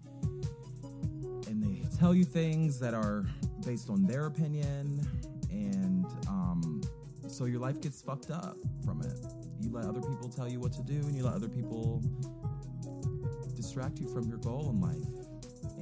and 1.48 1.64
they 1.64 1.84
tell 1.98 2.14
you 2.14 2.24
things 2.24 2.80
that 2.80 2.94
are 2.94 3.26
based 3.66 3.90
on 3.90 4.06
their 4.06 4.26
opinion, 4.26 5.08
and 5.50 6.06
um, 6.28 6.82
so 7.28 7.46
your 7.46 7.60
life 7.60 7.82
gets 7.82 8.02
fucked 8.02 8.32
up 8.32 8.58
from 8.86 9.02
it 9.02 9.20
you 9.62 9.70
let 9.72 9.86
other 9.86 10.02
people 10.02 10.28
tell 10.28 10.50
you 10.50 10.60
what 10.60 10.74
to 10.74 10.82
do 10.82 10.96
and 10.96 11.16
you 11.16 11.24
let 11.24 11.34
other 11.34 11.48
people 11.48 12.02
distract 13.56 14.00
you 14.00 14.08
from 14.08 14.28
your 14.28 14.38
goal 14.40 14.70
in 14.70 14.82
life. 14.82 15.08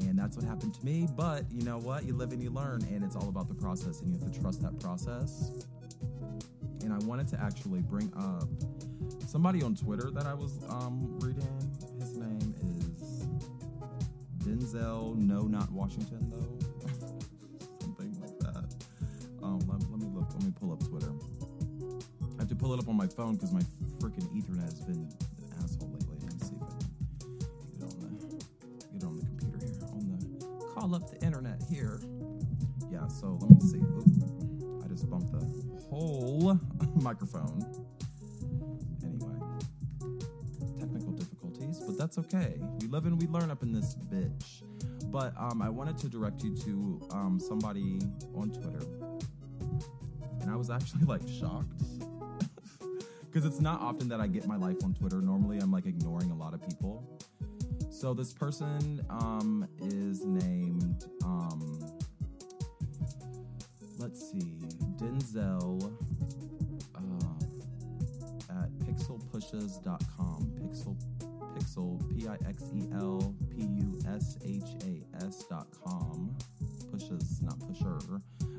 And 0.01 0.17
that's 0.17 0.35
what 0.35 0.45
happened 0.45 0.73
to 0.73 0.85
me. 0.85 1.07
But 1.15 1.49
you 1.51 1.63
know 1.63 1.77
what? 1.77 2.05
You 2.05 2.13
live 2.13 2.31
and 2.31 2.41
you 2.41 2.49
learn, 2.49 2.81
and 2.91 3.03
it's 3.03 3.15
all 3.15 3.29
about 3.29 3.47
the 3.47 3.53
process, 3.53 4.01
and 4.01 4.13
you 4.13 4.19
have 4.19 4.31
to 4.31 4.39
trust 4.39 4.61
that 4.61 4.79
process. 4.79 5.51
And 6.81 6.93
I 6.93 6.97
wanted 6.99 7.27
to 7.29 7.41
actually 7.41 7.81
bring 7.81 8.11
up 8.17 8.47
somebody 9.27 9.61
on 9.61 9.75
Twitter 9.75 10.11
that 10.11 10.25
I 10.25 10.33
was 10.33 10.59
um, 10.69 11.18
Denzel, 14.59 15.15
no, 15.15 15.43
not 15.43 15.71
Washington, 15.71 16.29
though. 16.29 16.89
Something 17.79 18.13
like 18.19 18.37
that. 18.39 18.65
Um, 19.41 19.59
let, 19.59 19.89
let, 19.89 19.99
me 20.01 20.07
look. 20.13 20.27
Let 20.33 20.43
me 20.43 20.51
pull 20.59 20.73
up 20.73 20.85
Twitter. 20.85 21.13
I 22.37 22.41
have 22.41 22.49
to 22.49 22.55
pull 22.55 22.73
it 22.73 22.79
up 22.79 22.89
on 22.89 22.97
my 22.97 23.07
phone 23.07 23.35
because 23.35 23.53
my 23.53 23.61
freaking 23.99 24.27
Ethernet 24.35 24.63
has 24.63 24.81
been 24.81 24.95
an 24.97 25.63
asshole 25.63 25.89
lately. 25.93 26.17
Let 26.21 26.33
me 26.33 26.39
see 26.41 26.55
if 26.55 26.61
I 26.61 26.67
can 26.75 27.37
get 27.71 27.87
it 27.87 27.93
on 27.93 27.99
the, 28.01 28.35
get 28.91 29.01
it 29.01 29.05
on 29.05 29.15
the 29.15 29.25
computer 29.25 29.65
here. 29.65 29.79
On 29.93 30.09
the 30.11 30.65
call 30.73 30.93
up 30.93 31.09
the 31.09 31.25
internet 31.25 31.63
here. 31.69 32.01
Yeah. 32.91 33.07
So 33.07 33.39
let 33.41 33.51
me 33.51 33.61
see. 33.61 33.77
Oop, 33.79 34.83
I 34.83 34.89
just 34.89 35.09
bumped 35.09 35.31
the 35.31 35.85
whole 35.89 36.59
microphone. 36.95 37.63
That's 42.09 42.33
okay. 42.33 42.55
We 42.81 42.87
live 42.87 43.05
and 43.05 43.21
we 43.21 43.27
learn 43.27 43.51
up 43.51 43.61
in 43.61 43.71
this 43.71 43.95
bitch. 44.11 44.63
But 45.11 45.31
um, 45.37 45.61
I 45.61 45.69
wanted 45.69 45.95
to 45.99 46.09
direct 46.09 46.43
you 46.43 46.55
to 46.55 47.07
um, 47.11 47.39
somebody 47.39 47.99
on 48.33 48.49
Twitter, 48.49 48.83
and 50.41 50.49
I 50.49 50.55
was 50.55 50.71
actually 50.71 51.03
like 51.05 51.21
shocked 51.27 51.83
because 53.31 53.45
it's 53.45 53.59
not 53.59 53.79
often 53.79 54.09
that 54.09 54.19
I 54.19 54.25
get 54.25 54.47
my 54.47 54.55
life 54.55 54.77
on 54.83 54.95
Twitter. 54.95 55.21
Normally, 55.21 55.59
I'm 55.59 55.71
like 55.71 55.85
ignoring 55.85 56.31
a 56.31 56.35
lot 56.35 56.55
of 56.55 56.67
people. 56.67 57.03
So 57.91 58.15
this 58.15 58.33
person 58.33 59.05
um, 59.11 59.67
is 59.79 60.25
named, 60.25 61.05
um, 61.23 61.79
let's 63.99 64.31
see, 64.31 64.57
Denzel 64.95 65.93
uh, 66.95 68.63
at 68.63 68.69
pixelpushes.com. 68.79 70.51
Pixel, 70.59 70.97
pixel, 71.59 71.99
P 72.09 72.27
I 72.27 72.37
X 72.47 72.63
E 72.73 72.87
L 72.93 73.35
P 73.51 73.63
U 73.63 73.99
S 74.07 74.37
H 74.45 74.63
A 74.85 75.25
S.com. 75.25 76.35
Pushes, 76.91 77.41
not 77.41 77.59
pusher. 77.59 77.99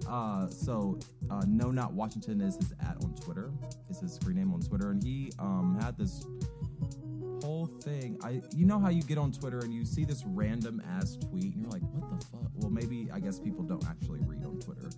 Uh, 0.08 0.48
so, 0.48 0.98
uh, 1.30 1.42
No 1.46 1.70
Not 1.70 1.92
Washington 1.92 2.40
is 2.40 2.56
his 2.56 2.72
at 2.80 2.96
on 3.02 3.14
Twitter, 3.14 3.50
is 3.90 4.00
his 4.00 4.14
screen 4.14 4.36
name 4.36 4.52
on 4.52 4.60
Twitter. 4.60 4.90
And 4.90 5.02
he 5.02 5.32
um, 5.38 5.78
had 5.80 5.98
this 5.98 6.24
whole 7.42 7.66
thing. 7.66 8.18
I 8.22 8.42
you 8.54 8.66
know 8.66 8.78
how 8.78 8.90
you 8.90 9.02
get 9.02 9.18
on 9.18 9.32
Twitter 9.32 9.60
and 9.60 9.72
you 9.74 9.84
see 9.84 10.04
this 10.04 10.24
random 10.26 10.82
ass 10.88 11.16
tweet 11.16 11.54
and 11.54 11.62
you're 11.62 11.70
like, 11.70 11.82
what 11.82 12.20
the 12.20 12.26
fuck? 12.26 12.50
Well, 12.54 12.70
maybe 12.70 13.08
I 13.12 13.20
guess 13.20 13.38
people 13.38 13.64
don't 13.64 13.84
actually 13.88 14.20
read 14.20 14.44
on 14.44 14.58
Twitter. 14.60 14.90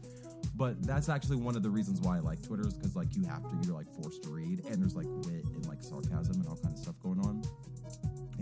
But 0.54 0.82
that's 0.82 1.08
actually 1.08 1.36
one 1.36 1.56
of 1.56 1.62
the 1.62 1.70
reasons 1.70 2.00
why 2.00 2.18
I 2.18 2.20
like 2.20 2.42
Twitter 2.42 2.66
is 2.66 2.74
because 2.74 2.94
like 2.94 3.16
you 3.16 3.24
have 3.24 3.42
to, 3.42 3.58
you're 3.64 3.74
like 3.74 3.90
forced 4.00 4.22
to 4.24 4.28
read, 4.30 4.64
and 4.66 4.80
there's 4.80 4.94
like 4.94 5.06
wit 5.24 5.44
and 5.44 5.66
like 5.66 5.82
sarcasm 5.82 6.40
and 6.40 6.46
all 6.46 6.56
kinds 6.56 6.74
of 6.74 6.84
stuff 6.84 6.94
going 7.02 7.20
on. 7.20 7.42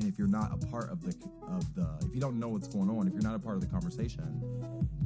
And 0.01 0.09
if 0.09 0.19
you're 0.19 0.29
not 0.29 0.51
a 0.51 0.67
part 0.69 0.91
of 0.91 1.03
the 1.03 1.15
of 1.47 1.75
the, 1.75 1.87
if 2.07 2.15
you 2.15 2.21
don't 2.23 2.41
know 2.41 2.49
what's 2.49 2.69
going 2.69 2.89
on, 2.89 3.07
if 3.07 3.13
you're 3.13 3.23
not 3.23 3.35
a 3.35 3.39
part 3.39 3.57
of 3.57 3.61
the 3.61 3.67
conversation, 3.67 4.43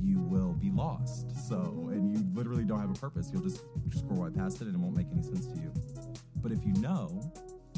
you 0.01 0.21
will 0.21 0.53
be 0.53 0.71
lost. 0.71 1.49
So, 1.49 1.89
and 1.91 2.17
you 2.17 2.25
literally 2.33 2.65
don't 2.65 2.81
have 2.81 2.91
a 2.91 3.01
purpose. 3.01 3.29
You'll 3.33 3.43
just 3.43 3.65
scroll 3.97 4.23
right 4.23 4.35
past 4.35 4.61
it, 4.61 4.67
and 4.69 4.75
it 4.77 4.79
won't 4.79 4.97
make 4.97 5.09
any 5.11 5.23
sense 5.23 5.47
to 5.47 5.57
you. 5.57 5.73
But 6.37 6.53
if 6.53 6.65
you 6.65 6.75
know 6.75 7.21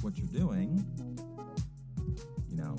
what 0.02 0.18
you're 0.18 0.26
doing, 0.26 0.84
you 2.50 2.56
know, 2.56 2.76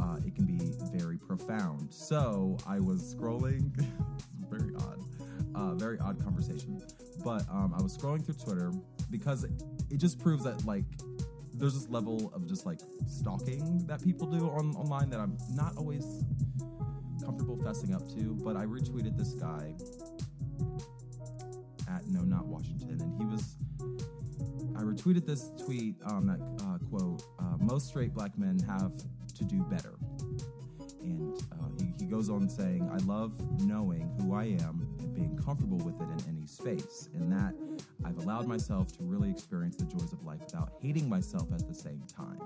uh, 0.00 0.16
it 0.26 0.34
can 0.34 0.44
be 0.44 0.74
very 0.92 1.16
profound. 1.16 1.94
So 1.94 2.56
I 2.66 2.80
was 2.80 3.14
scrolling, 3.14 3.70
very 4.50 4.74
odd, 4.80 5.04
uh, 5.54 5.74
very 5.74 6.00
odd 6.00 6.20
conversation. 6.24 6.82
But 7.22 7.48
um, 7.50 7.72
I 7.78 7.82
was 7.82 7.96
scrolling 7.96 8.24
through 8.24 8.34
Twitter 8.34 8.72
because 9.10 9.44
it, 9.44 9.52
it 9.90 9.98
just 9.98 10.18
proves 10.18 10.42
that 10.42 10.64
like 10.64 10.84
there's 11.58 11.74
this 11.74 11.88
level 11.88 12.32
of 12.34 12.46
just 12.46 12.66
like 12.66 12.80
stalking 13.06 13.86
that 13.86 14.02
people 14.02 14.26
do 14.26 14.48
on 14.50 14.74
online 14.76 15.10
that 15.10 15.20
I'm 15.20 15.36
not 15.50 15.76
always 15.76 16.24
comfortable 17.24 17.56
fessing 17.56 17.94
up 17.94 18.08
to. 18.14 18.38
But 18.42 18.56
I 18.56 18.64
retweeted 18.64 19.16
this 19.16 19.32
guy 19.34 19.74
at 21.88 22.06
No 22.08 22.20
Not 22.20 22.46
Washington, 22.46 23.00
and 23.00 23.20
he 23.20 23.26
was 23.26 23.56
I 24.78 24.82
retweeted 24.82 25.26
this 25.26 25.50
tweet, 25.64 25.96
um, 26.06 26.26
that 26.26 26.40
uh, 26.64 26.78
quote, 26.88 27.24
uh, 27.40 27.56
most 27.58 27.88
straight 27.88 28.14
black 28.14 28.38
men 28.38 28.60
have 28.60 28.92
to 29.34 29.44
do 29.44 29.64
better. 29.64 29.98
And 31.02 31.36
uh, 31.52 31.66
he, 31.76 31.92
he 31.98 32.06
goes 32.06 32.30
on 32.30 32.48
saying, 32.48 32.88
I 32.92 32.98
love 32.98 33.32
knowing 33.62 34.08
who 34.20 34.34
I 34.34 34.44
am 34.44 34.86
and 35.00 35.12
being 35.12 35.36
comfortable 35.36 35.78
with 35.78 36.00
it 36.00 36.08
in 36.22 36.36
any 36.36 36.46
space. 36.46 37.08
And 37.14 37.32
that 37.32 37.54
I've 38.04 38.18
allowed 38.18 38.46
myself 38.46 38.92
to 38.98 39.02
really 39.02 39.30
experience 39.30 39.76
the 39.76 39.84
joys 39.84 40.12
of 40.12 40.22
life 40.24 40.40
without 40.40 40.72
hating 40.80 41.08
myself 41.08 41.52
at 41.52 41.66
the 41.66 41.74
same 41.74 42.02
time. 42.06 42.40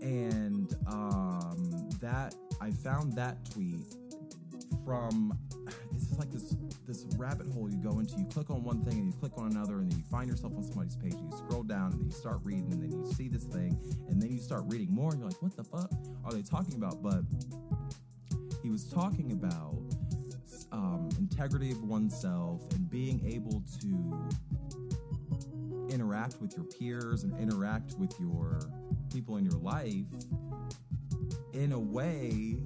And 0.00 0.74
um, 0.86 1.88
that, 2.00 2.34
I 2.60 2.70
found 2.70 3.14
that 3.14 3.50
tweet 3.50 3.94
from 4.84 5.38
it's 5.94 6.18
like 6.18 6.30
this 6.30 6.56
this 6.86 7.06
rabbit 7.16 7.46
hole 7.52 7.70
you 7.70 7.76
go 7.78 7.98
into. 7.98 8.16
You 8.18 8.26
click 8.26 8.50
on 8.50 8.64
one 8.64 8.84
thing 8.84 8.98
and 8.98 9.06
you 9.06 9.12
click 9.12 9.32
on 9.36 9.50
another, 9.50 9.78
and 9.78 9.90
then 9.90 9.98
you 9.98 10.04
find 10.10 10.28
yourself 10.28 10.54
on 10.56 10.64
somebody's 10.64 10.96
page. 10.96 11.14
And 11.14 11.30
you 11.30 11.36
scroll 11.36 11.62
down 11.62 11.92
and 11.92 12.00
then 12.00 12.06
you 12.06 12.12
start 12.12 12.40
reading, 12.42 12.72
and 12.72 12.82
then 12.82 12.90
you 12.90 13.12
see 13.12 13.28
this 13.28 13.44
thing, 13.44 13.78
and 14.08 14.20
then 14.20 14.30
you 14.30 14.38
start 14.38 14.62
reading 14.66 14.92
more, 14.92 15.10
and 15.10 15.20
you're 15.20 15.28
like, 15.28 15.40
"What 15.42 15.56
the 15.56 15.64
fuck 15.64 15.90
are 16.24 16.32
they 16.32 16.42
talking 16.42 16.74
about?" 16.74 17.02
But 17.02 17.22
he 18.62 18.70
was 18.70 18.84
talking 18.84 19.32
about 19.32 19.69
integrity 21.40 21.72
of 21.72 21.82
oneself 21.84 22.60
and 22.74 22.90
being 22.90 23.18
able 23.26 23.62
to 23.80 24.28
interact 25.88 26.38
with 26.38 26.54
your 26.54 26.66
peers 26.66 27.24
and 27.24 27.34
interact 27.40 27.94
with 27.98 28.12
your 28.20 28.60
people 29.10 29.38
in 29.38 29.44
your 29.46 29.58
life 29.58 30.04
in 31.54 31.72
a 31.72 31.78
way 31.78 32.58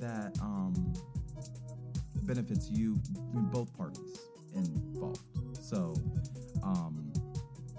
that 0.00 0.34
um, 0.40 0.94
benefits 2.22 2.70
you 2.70 2.98
both 3.52 3.70
parties 3.76 4.18
involved. 4.54 5.20
So, 5.60 5.94
um, 6.62 7.12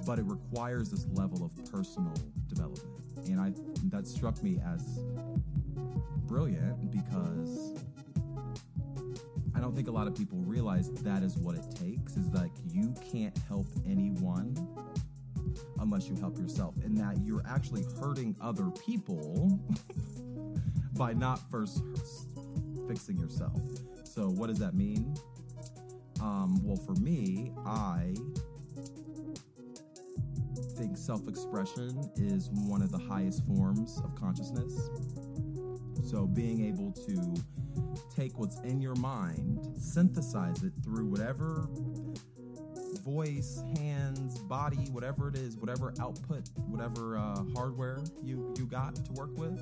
but 0.06 0.20
it 0.20 0.26
requires 0.26 0.92
this 0.92 1.08
level 1.14 1.44
of 1.44 1.72
personal 1.72 2.14
development, 2.48 3.02
and 3.26 3.42
I 3.42 3.54
that 3.90 4.06
struck 4.06 4.44
me 4.44 4.62
as 4.64 5.00
brilliant 6.28 6.92
because 6.92 7.84
don't 9.66 9.76
think 9.76 9.88
a 9.88 9.92
lot 9.92 10.06
of 10.06 10.14
people 10.14 10.38
realize 10.46 10.92
that 10.92 11.24
is 11.24 11.38
what 11.38 11.56
it 11.56 11.66
takes. 11.76 12.16
Is 12.16 12.28
like 12.28 12.52
you 12.72 12.94
can't 13.12 13.36
help 13.48 13.66
anyone 13.88 14.56
unless 15.80 16.08
you 16.08 16.16
help 16.16 16.38
yourself, 16.38 16.76
and 16.84 16.96
that 16.98 17.18
you're 17.24 17.42
actually 17.48 17.84
hurting 18.00 18.36
other 18.40 18.70
people 18.86 19.60
by 20.94 21.14
not 21.14 21.50
first 21.50 21.82
fixing 22.88 23.18
yourself. 23.18 23.60
So, 24.04 24.30
what 24.30 24.48
does 24.48 24.60
that 24.60 24.76
mean? 24.76 25.16
Um, 26.22 26.64
well, 26.64 26.78
for 26.78 26.94
me, 27.02 27.52
I 27.66 28.14
think 30.78 30.96
self 30.96 31.28
expression 31.28 32.08
is 32.18 32.52
one 32.52 32.84
of 32.84 32.92
the 32.92 33.00
highest 33.00 33.44
forms 33.48 34.00
of 34.04 34.14
consciousness. 34.14 34.92
So, 36.04 36.28
being 36.28 36.64
able 36.66 36.92
to 36.92 37.34
take 38.16 38.38
what's 38.38 38.60
in 38.60 38.82
your 38.82 38.96
mind, 38.96 39.66
synthesize 39.78 40.64
it 40.64 40.74
through 40.84 41.06
whatever 41.06 41.68
voice, 43.04 43.62
hands, 43.78 44.40
body, 44.40 44.90
whatever 44.92 45.28
it 45.30 45.36
is, 45.36 45.58
whatever 45.58 45.94
output, 46.00 46.50
whatever 46.68 47.18
uh, 47.18 47.44
hardware 47.56 48.04
you, 48.24 48.54
you 48.58 48.66
got 48.66 48.96
to 48.96 49.12
work 49.14 49.38
with. 49.38 49.62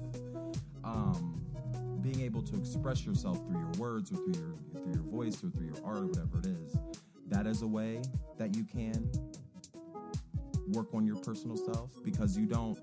Um, 0.83 1.41
being 2.01 2.21
able 2.21 2.41
to 2.41 2.57
express 2.57 3.05
yourself 3.05 3.37
through 3.47 3.59
your 3.59 3.71
words 3.77 4.11
or 4.11 4.15
through 4.15 4.33
your 4.33 4.83
through 4.83 4.93
your 4.93 5.03
voice 5.03 5.41
or 5.43 5.49
through 5.49 5.67
your 5.67 5.85
art 5.85 5.99
or 5.99 6.07
whatever 6.07 6.39
it 6.39 6.47
is 6.47 6.77
that 7.27 7.47
is 7.47 7.61
a 7.61 7.67
way 7.67 8.01
that 8.37 8.53
you 8.55 8.65
can 8.65 9.09
work 10.67 10.93
on 10.93 11.05
your 11.05 11.15
personal 11.15 11.55
self 11.55 11.91
because 12.03 12.37
you 12.37 12.45
don't 12.45 12.77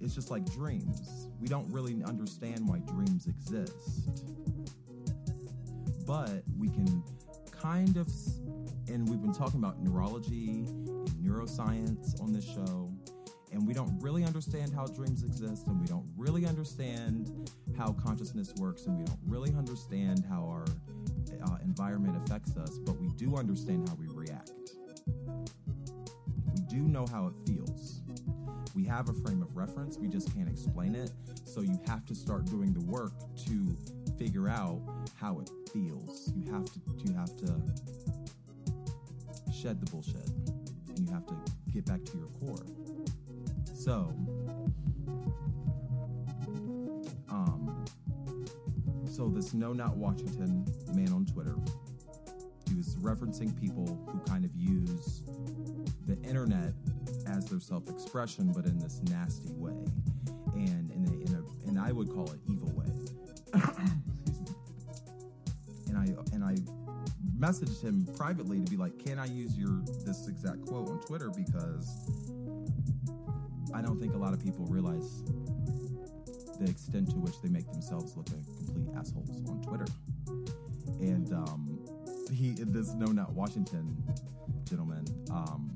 it's 0.00 0.14
just 0.14 0.30
like 0.30 0.44
dreams 0.52 1.28
we 1.38 1.48
don't 1.48 1.70
really 1.70 2.02
understand 2.04 2.66
why 2.66 2.78
dreams 2.78 3.26
exist 3.26 4.08
but 6.06 6.42
we 6.56 6.68
can 6.68 7.02
kind 7.50 7.96
of 7.96 8.08
and 8.88 9.08
we've 9.08 9.20
been 9.20 9.32
talking 9.32 9.58
about 9.58 9.82
neurology 9.82 10.48
and 10.48 11.08
neuroscience 11.22 12.20
on 12.22 12.32
this 12.32 12.44
show 12.44 12.92
and 13.52 13.66
we 13.66 13.74
don't 13.74 13.98
really 14.00 14.24
understand 14.24 14.72
how 14.72 14.86
dreams 14.86 15.24
exist 15.24 15.66
and 15.66 15.80
we 15.80 15.86
don't 15.86 16.06
really 16.16 16.46
understand 16.46 17.50
how 17.76 17.92
consciousness 17.92 18.52
works 18.56 18.86
and 18.86 18.96
we 18.96 19.04
don't 19.04 19.18
really 19.26 19.52
understand 19.54 20.24
how 20.28 20.42
our 20.44 20.64
uh, 21.44 21.56
environment 21.64 22.16
affects 22.24 22.56
us 22.56 22.78
but 22.84 22.98
we 23.00 23.08
do 23.16 23.36
understand 23.36 23.88
how 23.88 23.94
we 23.96 24.06
react. 24.08 24.52
We 25.06 26.62
do 26.68 26.82
know 26.82 27.06
how 27.10 27.26
it 27.26 27.34
feels. 27.46 28.02
We 28.74 28.84
have 28.84 29.08
a 29.08 29.14
frame 29.14 29.42
of 29.42 29.56
reference 29.56 29.98
we 29.98 30.08
just 30.08 30.32
can't 30.34 30.48
explain 30.48 30.94
it 30.94 31.10
so 31.44 31.62
you 31.62 31.80
have 31.86 32.04
to 32.06 32.14
start 32.14 32.44
doing 32.46 32.72
the 32.72 32.84
work 32.84 33.12
to 33.46 33.76
figure 34.18 34.48
out 34.48 34.80
how 35.14 35.38
it 35.40 35.50
feels 35.72 36.32
you 36.34 36.50
have 36.52 36.64
to 36.64 36.80
you 37.04 37.14
have 37.14 37.36
to 37.36 37.54
shed 39.52 39.80
the 39.80 39.90
bullshit 39.90 40.28
and 40.88 41.06
you 41.06 41.12
have 41.12 41.26
to 41.26 41.34
get 41.72 41.84
back 41.84 42.04
to 42.04 42.16
your 42.16 42.28
core 42.40 42.66
so, 43.86 44.12
um, 47.30 47.84
so 49.08 49.28
this 49.28 49.54
No 49.54 49.72
Not 49.72 49.96
Washington 49.96 50.66
man 50.92 51.12
on 51.12 51.24
Twitter, 51.24 51.54
he 52.68 52.74
was 52.74 52.96
referencing 52.96 53.56
people 53.60 53.86
who 54.10 54.18
kind 54.28 54.44
of 54.44 54.50
use 54.56 55.22
the 56.08 56.20
internet 56.28 56.72
as 57.28 57.44
their 57.44 57.60
self-expression, 57.60 58.52
but 58.54 58.64
in 58.64 58.76
this 58.80 59.00
nasty 59.04 59.52
way, 59.52 59.84
and 60.54 60.90
in 60.90 61.06
a, 61.06 61.12
in 61.24 61.34
a 61.36 61.68
and 61.68 61.78
I 61.78 61.92
would 61.92 62.10
call 62.10 62.28
it 62.32 62.40
evil 62.48 62.72
way. 62.72 62.90
I 66.46 66.56
messaged 67.38 67.82
him 67.82 68.06
privately 68.16 68.60
to 68.60 68.70
be 68.70 68.76
like, 68.76 68.98
"Can 68.98 69.18
I 69.18 69.26
use 69.26 69.56
your 69.58 69.82
this 70.04 70.28
exact 70.28 70.64
quote 70.66 70.88
on 70.88 71.00
Twitter?" 71.00 71.30
Because 71.30 72.08
I 73.74 73.82
don't 73.82 74.00
think 74.00 74.14
a 74.14 74.18
lot 74.18 74.32
of 74.32 74.42
people 74.42 74.64
realize 74.66 75.22
the 76.58 76.70
extent 76.70 77.10
to 77.10 77.16
which 77.16 77.40
they 77.42 77.48
make 77.48 77.70
themselves 77.70 78.16
look 78.16 78.28
like 78.30 78.44
complete 78.56 78.88
assholes 78.96 79.44
on 79.48 79.60
Twitter. 79.62 79.86
And 81.00 81.32
um, 81.34 81.78
he, 82.32 82.52
this 82.52 82.94
No 82.94 83.06
Not 83.06 83.32
Washington 83.32 84.02
gentleman, 84.64 85.04
um, 85.30 85.74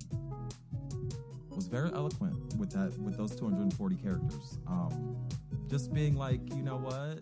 was 1.50 1.66
very 1.66 1.92
eloquent 1.92 2.54
with 2.56 2.70
that, 2.72 2.96
with 2.98 3.16
those 3.16 3.34
240 3.36 3.96
characters. 3.96 4.58
Um, 4.66 5.16
just 5.68 5.92
being 5.92 6.16
like, 6.16 6.40
you 6.54 6.62
know 6.62 6.76
what, 6.76 7.20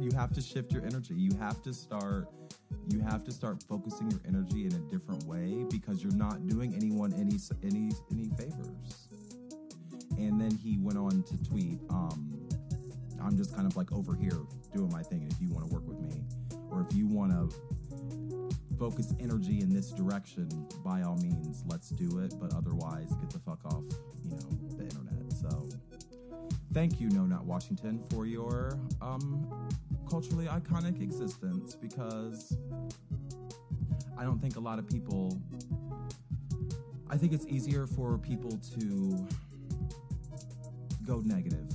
you 0.00 0.10
have 0.12 0.32
to 0.34 0.40
shift 0.40 0.72
your 0.72 0.84
energy. 0.84 1.14
You 1.14 1.36
have 1.38 1.62
to 1.62 1.74
start. 1.74 2.28
You 2.88 3.00
have 3.00 3.24
to 3.24 3.32
start 3.32 3.62
focusing 3.68 4.10
your 4.10 4.20
energy 4.26 4.66
in 4.66 4.74
a 4.74 4.78
different 4.90 5.24
way 5.24 5.64
because 5.70 6.02
you're 6.02 6.14
not 6.14 6.46
doing 6.46 6.74
anyone 6.74 7.12
any 7.14 7.38
any 7.62 7.92
any 8.10 8.30
favors 8.36 9.08
and 10.20 10.40
then 10.40 10.50
he 10.50 10.78
went 10.78 10.98
on 10.98 11.22
to 11.24 11.36
tweet, 11.42 11.80
um, 11.88 12.48
I'm 13.22 13.36
just 13.36 13.54
kind 13.54 13.66
of 13.66 13.76
like 13.76 13.90
over 13.92 14.14
here 14.14 14.38
doing 14.74 14.90
my 14.92 15.02
thing. 15.02 15.22
And 15.22 15.32
if 15.32 15.40
you 15.40 15.48
want 15.50 15.68
to 15.68 15.74
work 15.74 15.86
with 15.86 15.98
me, 16.00 16.24
or 16.70 16.86
if 16.88 16.94
you 16.94 17.06
want 17.06 17.32
to 17.32 18.50
focus 18.78 19.14
energy 19.18 19.60
in 19.60 19.72
this 19.72 19.90
direction, 19.90 20.48
by 20.84 21.02
all 21.02 21.16
means, 21.16 21.64
let's 21.66 21.90
do 21.90 22.18
it. 22.18 22.34
But 22.40 22.54
otherwise, 22.54 23.10
get 23.20 23.30
the 23.30 23.38
fuck 23.38 23.64
off, 23.64 23.84
you 24.22 24.30
know, 24.30 24.76
the 24.76 24.84
internet. 24.84 25.32
So 25.32 25.68
thank 26.72 27.00
you, 27.00 27.08
No 27.08 27.24
Not 27.24 27.44
Washington, 27.44 28.02
for 28.10 28.26
your 28.26 28.78
um, 29.00 29.50
culturally 30.10 30.46
iconic 30.46 31.00
existence 31.00 31.76
because 31.76 32.58
I 34.18 34.24
don't 34.24 34.40
think 34.40 34.56
a 34.56 34.60
lot 34.60 34.78
of 34.78 34.88
people. 34.88 35.40
I 37.08 37.16
think 37.16 37.32
it's 37.32 37.46
easier 37.46 37.86
for 37.86 38.18
people 38.18 38.60
to 38.78 39.26
go 41.06 41.20
negative. 41.24 41.68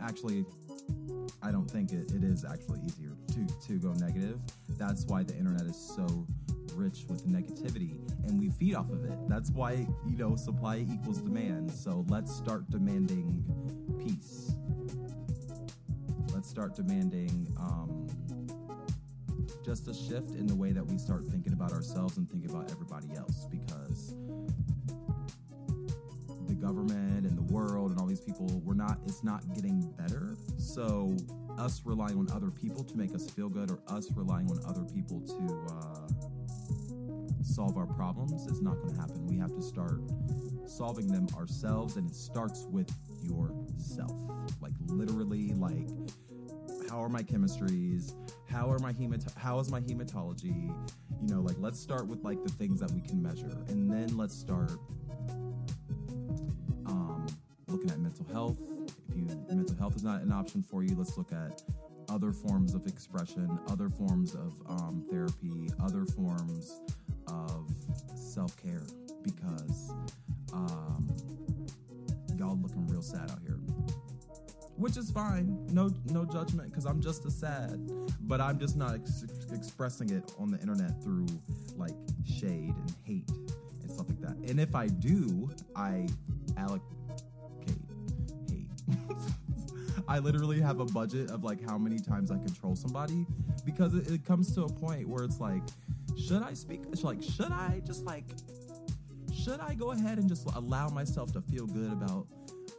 Actually, 0.00 0.46
I 1.42 1.50
don't 1.50 1.70
think 1.70 1.92
it, 1.92 2.10
it 2.12 2.24
is 2.24 2.44
actually 2.44 2.80
easier 2.86 3.12
to, 3.34 3.46
to 3.66 3.78
go 3.78 3.92
negative. 3.92 4.40
That's 4.78 5.04
why 5.04 5.22
the 5.22 5.36
internet 5.36 5.62
is 5.62 5.76
so 5.76 6.26
rich 6.74 7.04
with 7.08 7.26
negativity 7.26 7.98
and 8.26 8.38
we 8.38 8.50
feed 8.50 8.74
off 8.74 8.90
of 8.90 9.04
it. 9.04 9.18
That's 9.28 9.50
why, 9.50 9.86
you 10.06 10.16
know, 10.16 10.36
supply 10.36 10.86
equals 10.90 11.18
demand. 11.20 11.70
So 11.70 12.04
let's 12.08 12.34
start 12.34 12.70
demanding 12.70 13.44
peace. 14.04 14.52
Start 16.48 16.74
demanding 16.74 17.46
um, 17.60 18.06
just 19.62 19.86
a 19.86 19.92
shift 19.92 20.30
in 20.30 20.46
the 20.46 20.54
way 20.54 20.72
that 20.72 20.84
we 20.84 20.96
start 20.96 21.26
thinking 21.26 21.52
about 21.52 21.72
ourselves 21.72 22.16
and 22.16 22.28
think 22.30 22.48
about 22.48 22.70
everybody 22.70 23.14
else 23.14 23.46
because 23.50 24.14
the 26.48 26.54
government 26.54 27.26
and 27.26 27.36
the 27.36 27.52
world 27.52 27.90
and 27.90 28.00
all 28.00 28.06
these 28.06 28.22
people 28.22 28.46
we're 28.64 28.72
not 28.72 28.98
it's 29.04 29.22
not 29.22 29.42
getting 29.54 29.92
better. 29.98 30.36
So 30.56 31.14
us 31.58 31.82
relying 31.84 32.16
on 32.16 32.28
other 32.32 32.50
people 32.50 32.82
to 32.82 32.96
make 32.96 33.14
us 33.14 33.28
feel 33.28 33.50
good 33.50 33.70
or 33.70 33.80
us 33.86 34.08
relying 34.16 34.50
on 34.50 34.58
other 34.66 34.84
people 34.84 35.20
to 35.20 35.74
uh, 35.74 36.08
solve 37.42 37.76
our 37.76 37.86
problems 37.86 38.46
is 38.46 38.62
not 38.62 38.76
going 38.76 38.94
to 38.94 39.00
happen. 39.00 39.26
We 39.26 39.36
have 39.36 39.54
to 39.54 39.62
start 39.62 40.00
solving 40.66 41.08
them 41.08 41.26
ourselves 41.36 41.96
and 41.96 42.08
it 42.08 42.16
starts 42.16 42.64
with 42.70 42.90
yourself. 43.22 44.16
Like 44.62 44.72
literally 44.86 45.52
like 45.52 45.88
how 46.90 47.02
are 47.02 47.08
my 47.08 47.22
chemistries 47.22 48.14
how 48.50 48.70
are 48.70 48.78
my 48.78 48.92
hemat 48.92 49.36
how 49.36 49.58
is 49.58 49.70
my 49.70 49.80
hematology 49.80 50.74
you 51.20 51.28
know 51.28 51.40
like 51.40 51.56
let's 51.58 51.78
start 51.78 52.06
with 52.06 52.22
like 52.24 52.42
the 52.42 52.50
things 52.50 52.80
that 52.80 52.90
we 52.92 53.00
can 53.00 53.22
measure 53.22 53.64
and 53.68 53.90
then 53.90 54.16
let's 54.16 54.34
start 54.34 54.78
um, 56.88 57.26
looking 57.68 57.90
at 57.90 57.98
mental 57.98 58.26
health. 58.32 58.58
If 59.08 59.16
you 59.16 59.26
mental 59.50 59.76
health 59.76 59.96
is 59.96 60.02
not 60.02 60.22
an 60.22 60.32
option 60.32 60.62
for 60.62 60.82
you, 60.82 60.96
let's 60.96 61.16
look 61.16 61.32
at 61.32 61.62
other 62.08 62.32
forms 62.32 62.74
of 62.74 62.86
expression, 62.86 63.58
other 63.68 63.88
forms 63.88 64.34
of 64.34 64.54
um, 64.68 65.04
therapy, 65.10 65.68
other 65.82 66.04
forms 66.04 66.80
of 67.26 67.70
self 68.14 68.56
care. 68.60 68.86
Because 69.22 69.92
um, 70.52 71.14
y'all 72.36 72.58
looking 72.58 72.86
real 72.86 73.02
sad 73.02 73.30
out 73.30 73.40
here, 73.46 73.57
which 74.78 74.96
is 74.96 75.10
fine. 75.10 75.66
No, 75.72 75.90
no 76.06 76.24
judgment. 76.24 76.70
Because 76.70 76.86
I'm 76.86 77.00
just 77.00 77.26
as 77.26 77.36
sad, 77.36 77.90
but 78.20 78.40
I'm 78.40 78.58
just 78.58 78.76
not 78.76 78.94
ex- 78.94 79.24
expressing 79.52 80.10
it 80.10 80.32
on 80.38 80.50
the 80.50 80.58
internet 80.60 81.02
through 81.02 81.26
like 81.76 81.94
shade 82.24 82.74
and 82.76 82.94
hate 83.04 83.28
and 83.82 83.90
stuff 83.90 84.08
like 84.08 84.20
that. 84.20 84.36
And 84.48 84.60
if 84.60 84.74
I 84.74 84.86
do, 84.86 85.50
I 85.74 86.06
allocate 86.56 86.84
hate. 88.48 88.70
I 90.08 90.20
literally 90.20 90.60
have 90.60 90.78
a 90.78 90.86
budget 90.86 91.30
of 91.30 91.42
like 91.42 91.62
how 91.68 91.76
many 91.76 91.98
times 91.98 92.30
I 92.30 92.38
control 92.38 92.76
somebody 92.76 93.26
because 93.64 93.94
it, 93.94 94.08
it 94.10 94.24
comes 94.24 94.54
to 94.54 94.62
a 94.62 94.68
point 94.68 95.08
where 95.08 95.24
it's 95.24 95.40
like, 95.40 95.62
should 96.16 96.42
I 96.42 96.54
speak? 96.54 96.82
It's 96.92 97.02
like, 97.02 97.22
should 97.22 97.52
I 97.52 97.82
just 97.84 98.04
like, 98.04 98.24
should 99.34 99.60
I 99.60 99.74
go 99.74 99.90
ahead 99.90 100.18
and 100.18 100.28
just 100.28 100.46
allow 100.54 100.88
myself 100.88 101.32
to 101.32 101.40
feel 101.42 101.66
good 101.66 101.92
about 101.92 102.26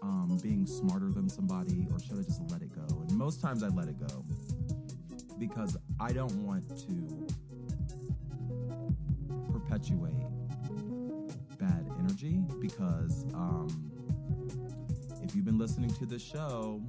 um, 0.01 0.39
being 0.41 0.65
smarter 0.65 1.11
than 1.11 1.29
somebody, 1.29 1.87
or 1.91 1.99
should 1.99 2.19
I 2.19 2.23
just 2.23 2.41
let 2.49 2.61
it 2.61 2.73
go? 2.73 3.01
And 3.01 3.11
most 3.17 3.41
times 3.41 3.63
I 3.63 3.67
let 3.67 3.87
it 3.87 3.99
go 3.99 4.25
because 5.37 5.77
I 5.99 6.11
don't 6.11 6.43
want 6.43 6.67
to 6.87 7.27
perpetuate 9.51 10.13
bad 11.59 11.89
energy 11.99 12.39
because 12.59 13.25
um, 13.33 13.91
if 15.21 15.35
you've 15.35 15.45
been 15.45 15.57
listening 15.57 15.93
to 15.95 16.05
this 16.05 16.21
show, 16.21 16.81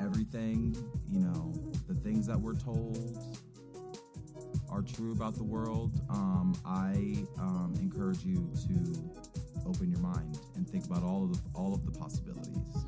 everything, 0.00 0.76
you 1.10 1.20
know, 1.20 1.52
the 1.88 1.94
things 1.94 2.26
that 2.26 2.38
we're 2.38 2.54
told 2.54 3.38
are 4.70 4.82
true 4.82 5.12
about 5.12 5.34
the 5.34 5.44
world. 5.44 6.00
Um, 6.10 6.54
I 6.64 7.24
um, 7.38 7.74
encourage 7.80 8.24
you 8.24 8.52
to 8.68 9.12
open 9.66 9.90
your 9.90 10.00
mind 10.00 10.38
and 10.56 10.68
think 10.68 10.86
about 10.86 11.02
all 11.02 11.24
of 11.24 11.32
the, 11.32 11.40
all 11.54 11.74
of 11.74 11.84
the 11.84 11.92
possibilities. 11.98 12.84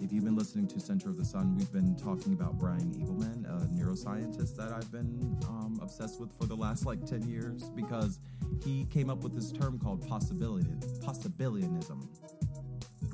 If 0.00 0.12
you've 0.12 0.24
been 0.24 0.36
listening 0.36 0.66
to 0.68 0.80
Center 0.80 1.10
of 1.10 1.18
the 1.18 1.24
Sun, 1.24 1.56
we've 1.56 1.72
been 1.72 1.94
talking 1.94 2.32
about 2.32 2.58
Brian 2.58 2.90
Eagleman, 2.94 3.44
a 3.46 3.66
neuroscientist 3.68 4.56
that 4.56 4.72
I've 4.72 4.90
been 4.90 5.38
um, 5.46 5.78
obsessed 5.82 6.18
with 6.18 6.32
for 6.38 6.46
the 6.46 6.56
last 6.56 6.86
like 6.86 7.04
10 7.04 7.28
years 7.28 7.64
because 7.76 8.18
he 8.64 8.86
came 8.86 9.10
up 9.10 9.22
with 9.22 9.34
this 9.34 9.52
term 9.52 9.78
called 9.78 10.06
possibility, 10.08 10.70
possibilianism, 11.00 12.08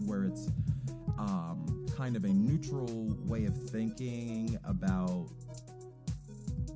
where 0.05 0.25
it's 0.25 0.49
um, 1.19 1.87
kind 1.97 2.15
of 2.15 2.25
a 2.25 2.33
neutral 2.33 3.17
way 3.25 3.47
of 3.47 3.57
thinking 3.71 4.59
about 4.65 5.29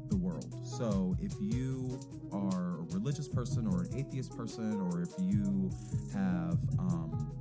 the 0.08 0.16
world. 0.16 0.54
So 0.64 1.16
if 1.20 1.32
you 1.40 2.00
are 2.32 2.80
a 2.80 2.94
religious 2.94 3.28
person 3.28 3.66
or 3.66 3.82
an 3.82 3.88
atheist 3.94 4.36
person, 4.36 4.80
or 4.80 5.02
if 5.02 5.10
you 5.18 5.70
have, 6.12 6.58
um, 6.78 7.32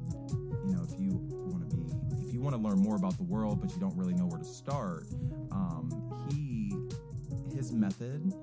you 0.65 0.73
know, 0.75 0.83
if 0.83 0.99
you 0.99 1.09
want 1.47 1.69
to 1.69 1.75
be, 1.75 1.83
if 2.25 2.33
you 2.33 2.41
want 2.41 2.55
to 2.55 2.61
learn 2.61 2.79
more 2.79 2.95
about 2.95 3.17
the 3.17 3.23
world, 3.23 3.61
but 3.61 3.71
you 3.71 3.79
don't 3.79 3.95
really 3.95 4.13
know 4.13 4.25
where 4.25 4.39
to 4.39 4.45
start, 4.45 5.05
um, 5.51 5.89
he, 6.29 6.73
his 7.55 7.71
method 7.71 8.33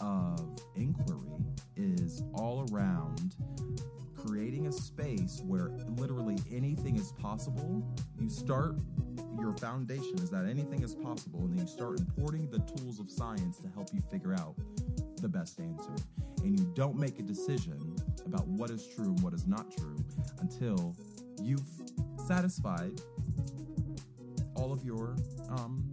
of 0.00 0.58
inquiry 0.74 1.30
is 1.76 2.22
all 2.34 2.66
around 2.70 3.34
creating 4.26 4.66
a 4.66 4.72
space 4.72 5.40
where 5.44 5.70
literally 5.96 6.36
anything 6.50 6.96
is 6.96 7.12
possible. 7.12 7.86
You 8.18 8.28
start, 8.28 8.76
your 9.38 9.52
foundation 9.56 10.18
is 10.18 10.30
that 10.30 10.46
anything 10.46 10.82
is 10.82 10.94
possible, 10.94 11.40
and 11.44 11.56
then 11.56 11.66
you 11.66 11.72
start 11.72 12.00
importing 12.00 12.50
the 12.50 12.58
tools 12.58 12.98
of 12.98 13.10
science 13.10 13.58
to 13.58 13.68
help 13.68 13.90
you 13.92 14.02
figure 14.10 14.34
out 14.34 14.54
the 15.20 15.28
best 15.28 15.60
answer. 15.60 15.94
And 16.42 16.58
you 16.58 16.70
don't 16.74 16.96
make 16.96 17.18
a 17.18 17.22
decision 17.22 17.96
about 18.24 18.46
what 18.46 18.70
is 18.70 18.86
true 18.94 19.06
and 19.06 19.20
what 19.20 19.32
is 19.32 19.46
not 19.46 19.76
true 19.76 19.96
until 20.40 20.96
you've 21.42 21.62
satisfied 22.26 23.00
all 24.54 24.72
of 24.72 24.84
your 24.84 25.16
um, 25.50 25.84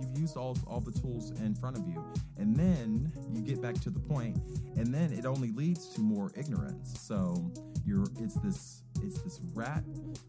you've 0.00 0.18
used 0.18 0.36
all 0.36 0.56
all 0.66 0.80
the 0.80 0.92
tools 0.92 1.30
in 1.40 1.54
front 1.54 1.76
of 1.76 1.86
you 1.86 2.04
and 2.38 2.56
then 2.56 3.12
you 3.32 3.40
get 3.40 3.62
back 3.62 3.74
to 3.74 3.90
the 3.90 4.00
point 4.00 4.36
and 4.76 4.92
then 4.92 5.12
it 5.12 5.24
only 5.24 5.52
leads 5.52 5.88
to 5.88 6.00
more 6.00 6.32
ignorance 6.36 6.98
so 7.00 7.52
you're 7.86 8.06
it's 8.18 8.34
this 8.40 8.82
it's 9.02 9.22
this 9.22 9.40
rat 9.54 9.84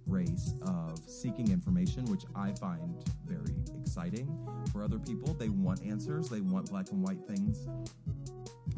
race 0.06 0.54
of 0.62 1.00
seeking 1.08 1.52
information 1.52 2.06
which 2.06 2.24
i 2.36 2.52
find 2.52 3.04
very 3.28 3.56
exciting 3.96 4.28
for 4.72 4.84
other 4.84 5.00
people. 5.00 5.34
They 5.34 5.50
want 5.50 5.82
answers. 5.84 6.28
They 6.28 6.42
want 6.42 6.70
black 6.70 6.92
and 6.92 7.02
white 7.02 7.26
things. 7.26 7.68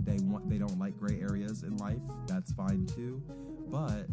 They 0.04 0.18
want 0.24 0.50
they 0.50 0.58
don't 0.58 0.78
like 0.80 0.98
gray 0.98 1.20
areas 1.22 1.64
in 1.64 1.78
life. 1.78 2.02
That's 2.28 2.54
fine 2.54 2.86
too. 2.86 3.22
But 3.70 4.08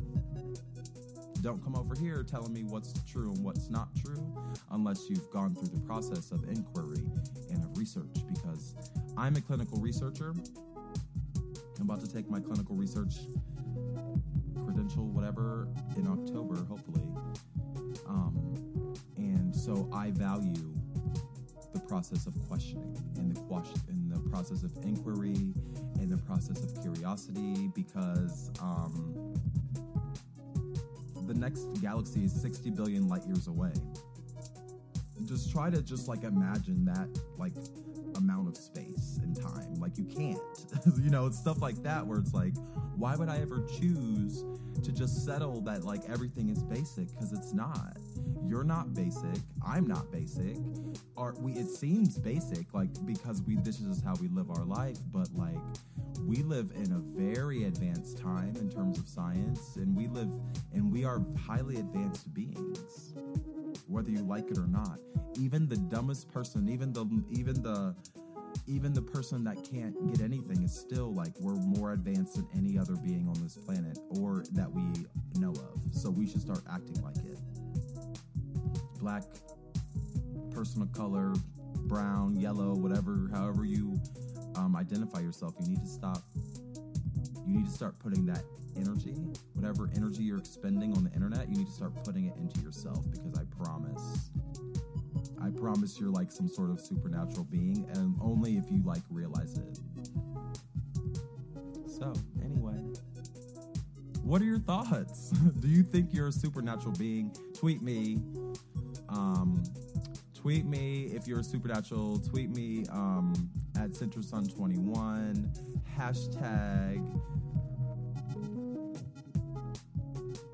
don't 1.42 1.62
come 1.62 1.76
over 1.76 1.94
here 1.94 2.22
telling 2.22 2.52
me 2.52 2.64
what's 2.64 2.94
true 3.02 3.30
and 3.32 3.44
what's 3.44 3.68
not 3.68 3.88
true 3.94 4.34
unless 4.70 5.10
you've 5.10 5.30
gone 5.30 5.54
through 5.54 5.68
the 5.68 5.80
process 5.80 6.30
of 6.30 6.42
inquiry 6.48 7.04
and 7.50 7.62
of 7.62 7.76
research 7.76 8.14
because 8.32 8.74
I'm 9.16 9.36
a 9.36 9.42
clinical 9.42 9.78
researcher. 9.78 10.32
I'm 11.78 11.82
about 11.82 12.00
to 12.00 12.10
take 12.10 12.30
my 12.30 12.40
clinical 12.40 12.74
research 12.76 13.16
credential, 14.64 15.06
whatever, 15.08 15.68
in 15.96 16.06
October, 16.06 16.64
hopefully. 16.64 17.06
Um, 18.08 18.94
and 19.16 19.54
so 19.54 19.88
I 19.92 20.10
value 20.12 20.74
the 21.72 21.80
process 21.80 22.26
of 22.26 22.34
questioning 22.48 22.96
and 23.16 23.34
the 23.34 23.40
question 23.42 23.80
process 24.34 24.64
of 24.64 24.76
inquiry 24.82 25.54
and 26.00 26.10
the 26.10 26.16
process 26.26 26.60
of 26.64 26.82
curiosity 26.82 27.70
because 27.72 28.50
um, 28.60 29.32
the 31.28 31.34
next 31.34 31.80
galaxy 31.80 32.24
is 32.24 32.32
60 32.42 32.70
billion 32.70 33.08
light 33.08 33.24
years 33.26 33.46
away. 33.46 33.72
Just 35.24 35.52
try 35.52 35.70
to 35.70 35.80
just 35.82 36.08
like 36.08 36.24
imagine 36.24 36.84
that 36.84 37.08
like 37.38 37.52
amount 38.16 38.48
of 38.48 38.56
space 38.56 39.20
and 39.22 39.40
time. 39.40 39.76
Like 39.76 39.96
you 39.96 40.04
can't. 40.04 40.40
you 41.00 41.10
know, 41.10 41.26
it's 41.26 41.38
stuff 41.38 41.62
like 41.62 41.80
that 41.84 42.04
where 42.04 42.18
it's 42.18 42.34
like, 42.34 42.54
why 42.96 43.14
would 43.14 43.28
I 43.28 43.38
ever 43.38 43.64
choose 43.78 44.44
to 44.82 44.90
just 44.90 45.24
settle 45.24 45.60
that 45.60 45.84
like 45.84 46.10
everything 46.10 46.48
is 46.48 46.60
basic? 46.64 47.08
Because 47.12 47.32
it's 47.32 47.52
not. 47.52 47.98
You're 48.46 48.64
not 48.64 48.94
basic. 48.94 49.36
I'm 49.66 49.86
not 49.86 50.12
basic. 50.12 50.56
Or 51.16 51.34
we 51.38 51.52
it 51.52 51.68
seems 51.68 52.18
basic, 52.18 52.72
like 52.74 52.90
because 53.06 53.42
we 53.42 53.56
this 53.56 53.80
is 53.80 54.02
how 54.02 54.14
we 54.20 54.28
live 54.28 54.50
our 54.50 54.64
life, 54.64 54.98
but 55.12 55.28
like 55.34 55.58
we 56.20 56.36
live 56.42 56.70
in 56.74 56.92
a 56.92 57.00
very 57.20 57.64
advanced 57.64 58.18
time 58.18 58.54
in 58.56 58.70
terms 58.70 58.98
of 58.98 59.08
science, 59.08 59.76
and 59.76 59.96
we 59.96 60.08
live 60.08 60.30
and 60.72 60.92
we 60.92 61.04
are 61.04 61.20
highly 61.46 61.76
advanced 61.76 62.32
beings 62.34 63.14
whether 63.86 64.10
you 64.10 64.22
like 64.22 64.50
it 64.50 64.58
or 64.58 64.66
not. 64.66 64.98
Even 65.38 65.68
the 65.68 65.76
dumbest 65.76 66.28
person, 66.28 66.68
even 66.68 66.92
the 66.92 67.06
even 67.30 67.62
the 67.62 67.94
even 68.66 68.92
the 68.92 69.02
person 69.02 69.42
that 69.44 69.56
can't 69.68 69.94
get 70.12 70.24
anything 70.24 70.62
is 70.62 70.72
still 70.72 71.12
like 71.12 71.32
we're 71.40 71.56
more 71.56 71.92
advanced 71.92 72.36
than 72.36 72.46
any 72.56 72.78
other 72.78 72.96
being 72.96 73.28
on 73.28 73.34
this 73.42 73.56
planet 73.56 73.98
or 74.20 74.44
that 74.52 74.70
we 74.70 74.82
know 75.38 75.50
of. 75.50 75.82
So 75.92 76.10
we 76.10 76.26
should 76.26 76.40
start 76.40 76.60
acting 76.70 77.02
like 77.02 77.16
it. 77.16 77.38
Black 79.04 79.24
person 80.50 80.80
of 80.80 80.90
color, 80.92 81.34
brown, 81.80 82.40
yellow, 82.40 82.74
whatever, 82.74 83.28
however 83.34 83.66
you 83.66 84.00
um, 84.56 84.74
identify 84.76 85.20
yourself, 85.20 85.52
you 85.60 85.68
need 85.68 85.82
to 85.82 85.86
stop. 85.86 86.22
You 87.46 87.58
need 87.58 87.66
to 87.66 87.70
start 87.70 87.98
putting 87.98 88.24
that 88.24 88.44
energy, 88.78 89.14
whatever 89.52 89.90
energy 89.94 90.22
you're 90.22 90.38
expending 90.38 90.96
on 90.96 91.04
the 91.04 91.12
internet, 91.12 91.50
you 91.50 91.58
need 91.58 91.66
to 91.66 91.72
start 91.74 91.92
putting 92.02 92.24
it 92.28 92.36
into 92.38 92.60
yourself 92.60 93.04
because 93.10 93.34
I 93.36 93.44
promise. 93.62 94.30
I 95.38 95.50
promise 95.50 96.00
you're 96.00 96.08
like 96.08 96.32
some 96.32 96.48
sort 96.48 96.70
of 96.70 96.80
supernatural 96.80 97.44
being, 97.44 97.86
and 97.92 98.18
only 98.22 98.56
if 98.56 98.70
you 98.70 98.82
like 98.86 99.02
realize 99.10 99.58
it. 99.58 99.80
So, 101.86 102.10
anyway, 102.42 102.80
what 104.24 104.40
are 104.40 104.46
your 104.46 104.60
thoughts? 104.60 105.28
Do 105.60 105.68
you 105.68 105.82
think 105.82 106.14
you're 106.14 106.28
a 106.28 106.32
supernatural 106.32 106.94
being? 106.94 107.36
Tweet 107.52 107.82
me. 107.82 108.16
Um, 109.14 109.62
tweet 110.34 110.66
me 110.66 111.04
if 111.14 111.26
you're 111.26 111.40
a 111.40 111.44
supernatural. 111.44 112.18
Tweet 112.18 112.50
me 112.50 112.84
um, 112.90 113.50
at 113.76 113.90
CenterSun21. 113.90 115.48
Hashtag 115.96 117.20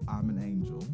I'm 0.07 0.29
an 0.29 0.39
angel. 0.43 0.81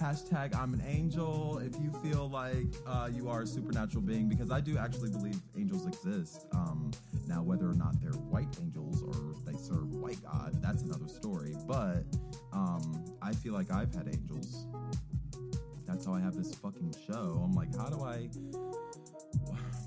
Hashtag 0.00 0.56
I'm 0.56 0.74
an 0.74 0.82
angel 0.86 1.58
if 1.58 1.74
you 1.80 1.92
feel 2.02 2.28
like 2.28 2.74
uh, 2.86 3.08
you 3.12 3.28
are 3.28 3.42
a 3.42 3.46
supernatural 3.46 4.02
being, 4.02 4.28
because 4.28 4.50
I 4.50 4.60
do 4.60 4.76
actually 4.78 5.10
believe 5.10 5.40
angels 5.56 5.86
exist. 5.86 6.46
Um, 6.52 6.90
now, 7.28 7.42
whether 7.42 7.68
or 7.68 7.74
not 7.74 8.00
they're 8.00 8.12
white 8.12 8.48
angels 8.60 9.02
or 9.02 9.36
they 9.44 9.56
serve 9.58 9.92
white 9.94 10.22
God, 10.22 10.60
that's 10.62 10.82
another 10.82 11.08
story. 11.08 11.54
But 11.66 12.04
um, 12.52 13.11
I 13.22 13.32
feel 13.32 13.52
like 13.52 13.70
I've 13.70 13.94
had 13.94 14.08
angels. 14.08 14.66
That's 15.86 16.06
how 16.06 16.14
I 16.14 16.20
have 16.20 16.34
this 16.34 16.54
fucking 16.54 16.94
show. 17.06 17.40
I'm 17.44 17.52
like, 17.52 17.76
how 17.76 17.88
do 17.88 18.02
I. 18.02 18.28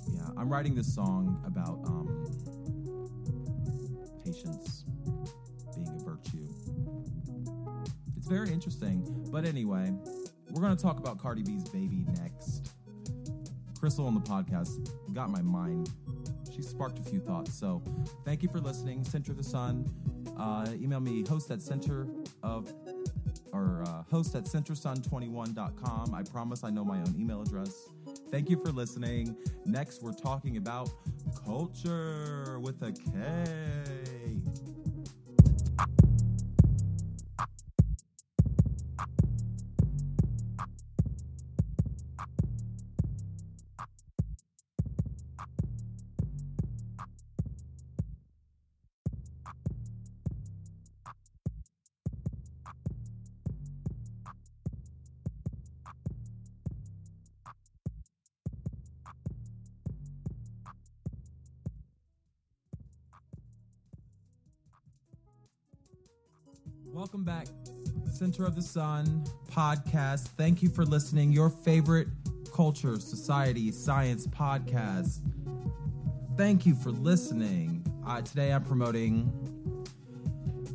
Yeah, 0.07 0.27
I'm 0.37 0.49
writing 0.49 0.75
this 0.75 0.93
song 0.93 1.41
about 1.45 1.79
um, 1.85 2.25
patience 4.23 4.85
being 5.75 5.89
a 5.89 6.03
virtue. 6.03 6.47
It's 8.15 8.27
very 8.27 8.51
interesting. 8.51 9.03
But 9.31 9.45
anyway, 9.45 9.93
we're 10.51 10.61
going 10.61 10.75
to 10.75 10.81
talk 10.81 10.99
about 10.99 11.19
Cardi 11.19 11.43
B's 11.43 11.67
baby 11.69 12.05
next. 12.21 12.71
Crissle 13.73 14.07
on 14.07 14.13
the 14.15 14.21
podcast 14.21 14.89
got 15.15 15.29
my 15.29 15.41
mind. 15.41 15.89
She 16.53 16.61
sparked 16.61 16.99
a 16.99 17.03
few 17.03 17.19
thoughts. 17.19 17.57
So 17.57 17.81
thank 18.25 18.43
you 18.43 18.49
for 18.49 18.59
listening. 18.59 19.03
Center 19.03 19.31
of 19.31 19.37
the 19.37 19.43
Sun. 19.43 19.89
Uh, 20.37 20.67
email 20.73 20.99
me 20.99 21.23
host 21.27 21.49
at 21.51 21.61
center 21.61 22.07
of 22.43 22.71
host 24.09 24.35
at 24.35 24.45
centersun21.com. 24.45 26.13
I 26.13 26.23
promise 26.23 26.63
I 26.63 26.69
know 26.69 26.83
my 26.83 26.97
own 26.97 27.15
email 27.19 27.41
address. 27.41 27.89
Thank 28.31 28.49
you 28.49 28.61
for 28.63 28.71
listening. 28.71 29.35
Next, 29.65 30.01
we're 30.01 30.13
talking 30.13 30.57
about 30.57 30.89
culture 31.43 32.59
with 32.59 32.81
a 32.81 32.91
K. 32.91 34.14
Center 68.35 68.47
of 68.49 68.55
the 68.55 68.61
Sun 68.61 69.23
podcast. 69.49 70.27
Thank 70.35 70.61
you 70.61 70.67
for 70.67 70.83
listening. 70.83 71.31
Your 71.31 71.49
favorite 71.49 72.09
culture, 72.53 72.99
society, 72.99 73.71
science 73.71 74.27
podcast. 74.27 75.21
Thank 76.35 76.65
you 76.65 76.75
for 76.75 76.91
listening. 76.91 77.85
Uh, 78.05 78.21
today 78.21 78.51
I'm 78.51 78.65
promoting 78.65 79.31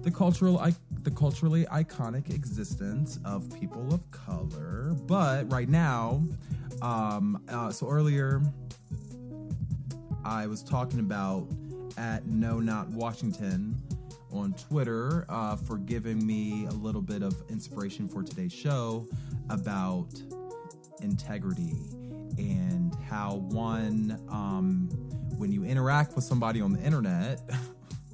the 0.02 0.10
cultural, 0.10 0.66
the 1.02 1.10
culturally 1.10 1.66
iconic 1.66 2.34
existence 2.34 3.18
of 3.26 3.52
people 3.60 3.92
of 3.92 4.10
color. 4.10 4.94
But 5.06 5.52
right 5.52 5.68
now, 5.68 6.24
um, 6.80 7.44
uh, 7.50 7.70
so 7.72 7.90
earlier 7.90 8.40
I 10.24 10.46
was 10.46 10.62
talking 10.62 11.00
about 11.00 11.46
at 11.98 12.26
No 12.26 12.58
Not 12.58 12.88
Washington 12.88 13.76
on 14.32 14.54
Twitter 14.54 15.24
uh, 15.28 15.56
for 15.56 15.78
giving 15.78 16.24
me 16.24 16.66
a 16.66 16.72
little 16.72 17.02
bit 17.02 17.22
of 17.22 17.42
inspiration 17.48 18.08
for 18.08 18.22
today's 18.22 18.52
show 18.52 19.06
about 19.48 20.08
integrity 21.02 21.74
and 22.38 22.94
how 23.08 23.36
one, 23.36 24.20
um, 24.30 24.88
when 25.36 25.52
you 25.52 25.64
interact 25.64 26.14
with 26.14 26.24
somebody 26.24 26.60
on 26.60 26.72
the 26.72 26.80
internet, 26.80 27.40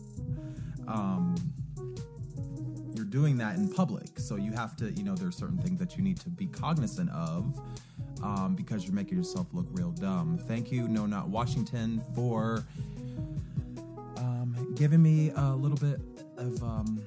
um, 0.88 1.34
you're 2.94 3.04
doing 3.04 3.36
that 3.38 3.56
in 3.56 3.68
public. 3.68 4.18
So 4.18 4.36
you 4.36 4.52
have 4.52 4.76
to, 4.76 4.90
you 4.92 5.04
know, 5.04 5.14
there's 5.14 5.36
certain 5.36 5.58
things 5.58 5.78
that 5.80 5.96
you 5.96 6.02
need 6.02 6.18
to 6.20 6.30
be 6.30 6.46
cognizant 6.46 7.10
of 7.10 7.58
um, 8.22 8.54
because 8.54 8.84
you're 8.84 8.94
making 8.94 9.18
yourself 9.18 9.48
look 9.52 9.66
real 9.70 9.90
dumb. 9.90 10.38
Thank 10.48 10.72
you, 10.72 10.88
No 10.88 11.06
Not 11.06 11.28
Washington, 11.28 12.02
for 12.14 12.64
giving 14.76 15.02
me 15.02 15.32
a 15.34 15.54
little 15.54 15.78
bit 15.78 15.98
of 16.36 16.62
um, 16.62 17.02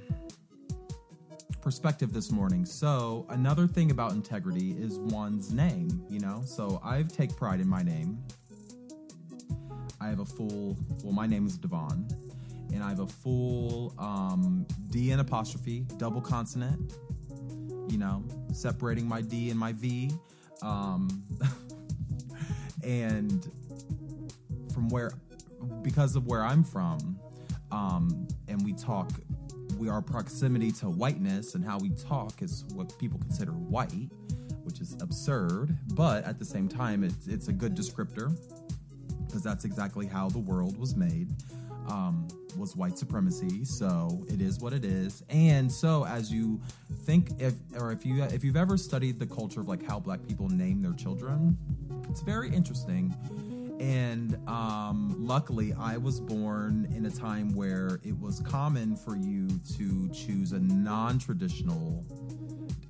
perspective 1.61 2.11
this 2.11 2.31
morning. 2.31 2.65
So, 2.65 3.27
another 3.29 3.67
thing 3.67 3.91
about 3.91 4.13
integrity 4.13 4.71
is 4.71 4.97
one's 4.97 5.53
name, 5.53 6.03
you 6.09 6.19
know? 6.19 6.41
So, 6.45 6.81
I 6.83 7.03
take 7.03 7.35
pride 7.35 7.59
in 7.59 7.67
my 7.67 7.83
name. 7.83 8.17
I 10.01 10.07
have 10.07 10.19
a 10.19 10.25
full, 10.25 10.77
well, 11.03 11.13
my 11.13 11.27
name 11.27 11.45
is 11.45 11.57
Devon, 11.57 12.07
and 12.73 12.83
I 12.83 12.89
have 12.89 13.01
a 13.01 13.07
full 13.07 13.93
um, 13.99 14.65
D 14.89 15.11
and 15.11 15.21
apostrophe, 15.21 15.85
double 15.97 16.21
consonant, 16.21 16.93
you 17.87 17.99
know, 17.99 18.23
separating 18.51 19.07
my 19.07 19.21
D 19.21 19.51
and 19.51 19.59
my 19.59 19.73
V. 19.73 20.11
Um, 20.63 21.23
and 22.83 23.47
from 24.73 24.89
where, 24.89 25.11
because 25.83 26.15
of 26.15 26.25
where 26.25 26.43
I'm 26.43 26.63
from, 26.63 27.19
um, 27.71 28.27
and 28.47 28.63
we 28.63 28.73
talk, 28.73 29.11
we 29.77 29.89
our 29.89 30.01
proximity 30.01 30.71
to 30.73 30.87
whiteness 30.87 31.55
and 31.55 31.63
how 31.63 31.77
we 31.77 31.89
talk 31.89 32.41
is 32.41 32.65
what 32.73 32.97
people 32.99 33.19
consider 33.19 33.51
white, 33.51 34.09
which 34.63 34.81
is 34.81 34.95
absurd. 35.01 35.77
But 35.93 36.25
at 36.25 36.39
the 36.39 36.45
same 36.45 36.67
time, 36.67 37.03
it's 37.03 37.27
it's 37.27 37.47
a 37.47 37.53
good 37.53 37.75
descriptor 37.75 38.37
because 39.25 39.43
that's 39.43 39.65
exactly 39.65 40.07
how 40.07 40.29
the 40.29 40.39
world 40.39 40.77
was 40.77 40.95
made. 40.95 41.29
Um, 41.87 42.27
was 42.57 42.75
white 42.75 42.97
supremacy, 42.97 43.63
so 43.63 44.23
it 44.27 44.41
is 44.41 44.59
what 44.59 44.73
it 44.73 44.85
is. 44.85 45.23
And 45.29 45.71
so, 45.71 46.05
as 46.05 46.31
you 46.31 46.61
think, 47.05 47.31
if 47.39 47.53
or 47.77 47.91
if 47.91 48.05
you 48.05 48.23
if 48.23 48.43
you've 48.43 48.57
ever 48.57 48.77
studied 48.77 49.17
the 49.17 49.25
culture 49.25 49.61
of 49.61 49.67
like 49.67 49.83
how 49.83 49.99
black 49.99 50.19
people 50.27 50.49
name 50.49 50.81
their 50.81 50.93
children, 50.93 51.57
it's 52.09 52.21
very 52.21 52.53
interesting. 52.53 53.15
And 53.79 54.37
um, 54.47 55.15
luckily, 55.17 55.73
I 55.73 55.95
was 55.95 56.19
born 56.19 56.91
in 56.93 57.05
a 57.05 57.11
time 57.11 57.55
where 57.55 58.01
it 58.03 58.19
was 58.19 58.41
common 58.41 58.97
for 58.97 59.15
you 59.15 59.47
to 59.77 60.09
choose 60.09 60.51
a 60.51 60.59
non-traditional 60.59 62.05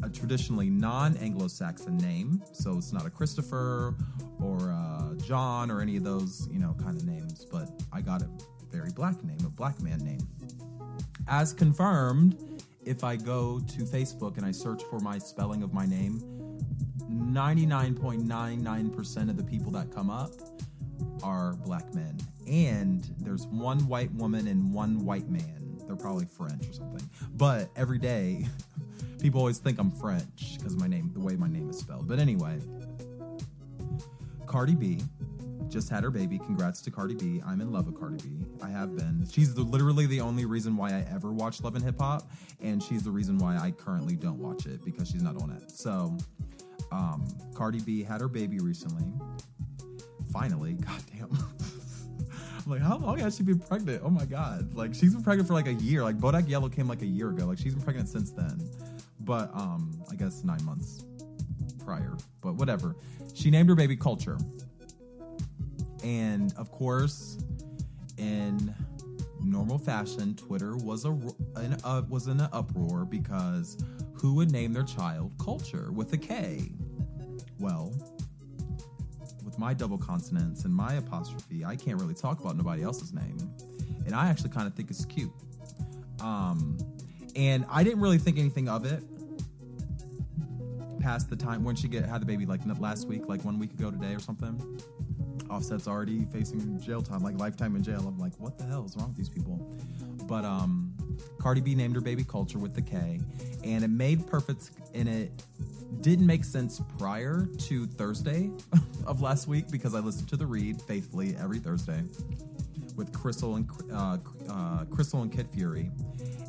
a 0.02 0.10
traditionally 0.10 0.69
non-Anglo-Saxon 0.69 1.97
name, 1.97 2.41
so 2.54 2.78
it's 2.78 2.93
not 2.93 3.06
a 3.06 3.10
Christopher 3.10 3.95
or 4.41 4.69
a 4.69 5.13
John 5.17 5.69
or 5.69 5.82
any 5.82 5.97
of 5.97 6.06
those, 6.06 6.47
you 6.49 6.58
know, 6.58 6.73
kind 6.82 6.95
of 6.95 7.04
names. 7.04 7.45
But 7.45 7.69
I 7.91 7.99
got 7.99 8.21
a 8.21 8.30
very 8.71 8.91
black 8.91 9.21
name, 9.23 9.39
a 9.45 9.49
black 9.49 9.82
man 9.82 9.99
name. 9.99 10.25
As 11.28 11.52
confirmed, 11.52 12.62
if 12.86 13.04
I 13.04 13.17
go 13.17 13.60
to 13.60 13.84
Facebook 13.84 14.38
and 14.38 14.45
I 14.45 14.52
search 14.52 14.84
for 14.84 14.99
my 14.99 15.17
spelling 15.17 15.63
of 15.63 15.73
my 15.73 15.86
name, 15.86 16.21
99.99% 17.12 19.30
of 19.30 19.36
the 19.36 19.43
people 19.43 19.73
that 19.73 19.91
come 19.91 20.10
up 20.10 20.32
are 21.23 21.53
black 21.53 21.93
men. 21.93 22.17
And 22.47 23.03
there's 23.19 23.47
one 23.47 23.88
white 23.88 24.12
woman 24.13 24.47
and 24.47 24.73
one 24.73 25.05
white 25.05 25.29
man. 25.29 25.77
They're 25.85 25.95
probably 25.95 26.25
French 26.25 26.67
or 26.67 26.73
something. 26.73 27.09
But 27.33 27.69
every 27.75 27.99
day, 27.99 28.47
people 29.21 29.39
always 29.39 29.57
think 29.57 29.79
I'm 29.79 29.91
French 29.91 30.57
because 30.57 30.75
my 30.75 30.88
name, 30.88 31.12
the 31.13 31.19
way 31.19 31.35
my 31.35 31.47
name 31.47 31.69
is 31.69 31.79
spelled. 31.79 32.07
But 32.07 32.19
anyway, 32.19 32.59
Cardi 34.45 34.75
B 34.75 34.99
just 35.69 35.89
had 35.89 36.03
her 36.03 36.12
baby. 36.12 36.39
Congrats 36.39 36.81
to 36.81 36.91
Cardi 36.91 37.15
B. 37.15 37.41
I'm 37.45 37.62
in 37.62 37.71
love 37.71 37.85
with 37.85 37.99
Cardi 37.99 38.17
B. 38.17 38.45
I 38.62 38.69
have 38.69 38.95
been. 38.95 39.25
She's 39.31 39.53
the, 39.53 39.62
literally 39.62 40.05
the 40.05 40.21
only 40.21 40.45
reason 40.45 40.75
why 40.75 40.89
I 40.89 41.05
ever 41.13 41.31
watched 41.31 41.63
Love 41.63 41.75
and 41.75 41.83
Hip 41.83 41.99
Hop, 41.99 42.29
and 42.59 42.81
she's 42.81 43.03
the 43.03 43.12
reason 43.12 43.38
why 43.38 43.57
I 43.57 43.71
currently 43.71 44.15
don't 44.15 44.39
watch 44.39 44.65
it 44.65 44.83
because 44.83 45.07
she's 45.09 45.21
not 45.21 45.41
on 45.41 45.51
it. 45.51 45.71
So, 45.71 46.17
um, 46.91 47.27
Cardi 47.53 47.79
B 47.79 48.03
had 48.03 48.21
her 48.21 48.27
baby 48.27 48.59
recently. 48.59 49.05
Finally, 50.32 50.74
goddamn. 50.86 51.30
I'm 52.65 52.72
like, 52.72 52.82
how 52.82 52.98
long 52.98 53.20
has 53.20 53.38
she 53.38 53.44
been 53.44 53.60
pregnant? 53.60 54.02
Oh 54.04 54.10
my 54.10 54.26
god! 54.26 54.74
Like 54.74 54.94
she's 54.94 55.13
been 55.13 55.24
pregnant 55.24 55.48
for 55.48 55.54
like 55.54 55.68
a 55.68 55.74
year. 55.74 56.04
Like 56.04 56.18
Bodak 56.18 56.48
Yellow 56.48 56.70
came 56.70 56.88
like 56.88 57.02
a 57.02 57.08
year 57.08 57.30
ago. 57.30 57.46
Like 57.46 57.58
she's 57.58 57.74
been 57.74 57.84
pregnant 57.84 58.10
since 58.10 58.32
then. 58.32 58.70
But 59.22 59.54
um, 59.54 60.02
I 60.12 60.15
guess 60.15 60.44
nine 60.44 60.63
months 60.63 61.06
prior. 61.84 62.15
But 62.42 62.56
whatever. 62.56 62.96
She 63.34 63.50
named 63.50 63.70
her 63.70 63.76
baby 63.76 63.96
Kulture 63.96 64.39
and 66.04 66.54
of 66.58 66.72
course, 66.72 67.38
in 68.18 68.74
normal 69.42 69.78
fashion, 69.78 70.36
Twitter 70.36 70.76
was 70.78 71.06
a 71.06 71.12
an, 71.56 71.78
uh, 71.84 72.04
was 72.10 72.28
in 72.28 72.39
an 72.39 72.50
uproar 72.54 73.06
because 73.06 73.78
who 74.13 74.34
would 74.36 74.52
name 74.52 74.74
their 74.74 74.84
child 74.84 75.38
Kulture 75.38 75.92
with 75.92 76.13
a 76.13 76.18
K? 76.18 76.72
Well, 77.60 77.94
my 79.60 79.74
double 79.74 79.98
consonants 79.98 80.63
and 80.63 80.74
my 80.74 80.93
apostrophe, 80.95 81.65
I 81.65 81.76
can't 81.76 82.00
really 82.00 82.13
talk 82.13 82.39
about 82.39 82.56
nobody 82.56 82.82
else's 82.82 83.13
name, 83.13 83.38
and 84.06 84.15
I 84.15 84.30
actually 84.30 84.50
kind 84.52 84.67
of 84.67 84.74
think 84.74 84.89
it's 84.89 85.06
cute. 85.06 85.32
Um, 86.22 86.78
and 87.36 87.65
I 87.69 87.84
didn't 87.84 88.00
really 88.00 88.17
think 88.17 88.38
anything 88.38 88.69
of 88.69 88.86
it 88.86 89.04
past 91.00 91.30
the 91.30 91.36
time 91.36 91.63
when 91.63 91.76
she 91.76 91.88
get 91.88 92.06
had 92.06 92.22
the 92.22 92.26
baby 92.26 92.45
like 92.45 92.62
last 92.80 93.08
week, 93.08 93.28
like 93.28 93.43
one 93.45 93.60
week 93.60 93.74
ago 93.74 93.91
today 93.91 94.13
or 94.13 94.19
something. 94.19 94.82
Offset's 95.50 95.88
already 95.88 96.26
facing 96.26 96.80
jail 96.80 97.02
time, 97.02 97.22
like 97.24 97.38
lifetime 97.39 97.76
in 97.76 97.84
jail. 97.84 98.06
I'm 98.08 98.19
like, 98.19 98.34
what 98.38 98.58
the 98.58 98.65
hell 98.65 98.86
is 98.86 98.95
wrong 98.95 99.08
with 99.08 99.17
these 99.17 99.30
people? 99.30 99.58
But 100.26 100.45
um, 100.45 100.93
Cardi 101.39 101.62
B 101.62 101.74
named 101.74 101.95
her 101.95 102.02
baby 102.02 102.24
Kulture 102.24 102.58
with 102.58 102.76
the 102.76 102.82
K, 102.82 103.19
and 103.63 103.84
it 103.84 103.89
made 103.89 104.28
perfect. 104.28 104.72
And 104.93 105.10
it 105.10 105.32
didn't 106.02 106.28
make 106.28 106.43
sense 106.43 106.82
prior 106.98 107.48
to 107.58 107.88
Thursday 107.88 108.52
of 109.10 109.22
last 109.22 109.48
week 109.48 109.69
because 109.72 109.95
I 109.95 110.00
listened 110.00 110.30
to 110.30 110.38
the 110.38 110.45
read 110.45 110.80
faithfully 110.84 111.36
every 111.41 111.58
Thursday 111.58 112.04
with 112.95 113.12
Crystal 113.12 113.56
and 113.56 113.67
uh, 113.91 114.17
uh, 114.48 114.86
Crissle 114.86 115.24
and 115.24 115.32
Kid 115.32 115.50
Fury, 115.50 115.89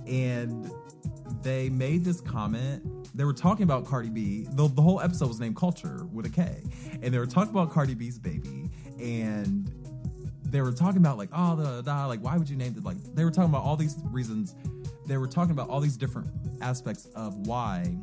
and 0.06 0.70
they 1.42 1.70
made 1.70 2.04
this 2.04 2.20
comment. 2.20 3.08
They 3.16 3.24
were 3.24 3.32
talking 3.32 3.62
about 3.62 3.86
Cardi 3.86 4.10
B. 4.10 4.46
The, 4.50 4.68
the 4.68 4.82
whole 4.82 5.00
episode 5.00 5.28
was 5.28 5.40
named 5.40 5.56
Culture 5.56 6.06
with 6.12 6.26
a 6.26 6.28
K, 6.28 6.62
and 7.02 7.14
they 7.14 7.18
were 7.18 7.26
talking 7.26 7.50
about 7.50 7.70
Cardi 7.70 7.94
B's 7.94 8.18
baby. 8.18 8.70
And 9.00 9.72
they 10.42 10.60
were 10.60 10.72
talking 10.72 10.98
about 10.98 11.16
like 11.16 11.30
oh 11.32 11.56
the 11.56 11.82
da, 11.82 12.06
like 12.06 12.20
why 12.20 12.36
would 12.36 12.50
you 12.50 12.56
name 12.56 12.74
it 12.76 12.84
like 12.84 12.98
they 13.14 13.24
were 13.24 13.30
talking 13.30 13.50
about 13.50 13.64
all 13.64 13.76
these 13.76 13.96
reasons. 14.10 14.54
They 15.06 15.16
were 15.16 15.28
talking 15.28 15.52
about 15.52 15.70
all 15.70 15.80
these 15.80 15.96
different 15.96 16.28
aspects 16.60 17.06
of 17.14 17.46
why 17.46 17.96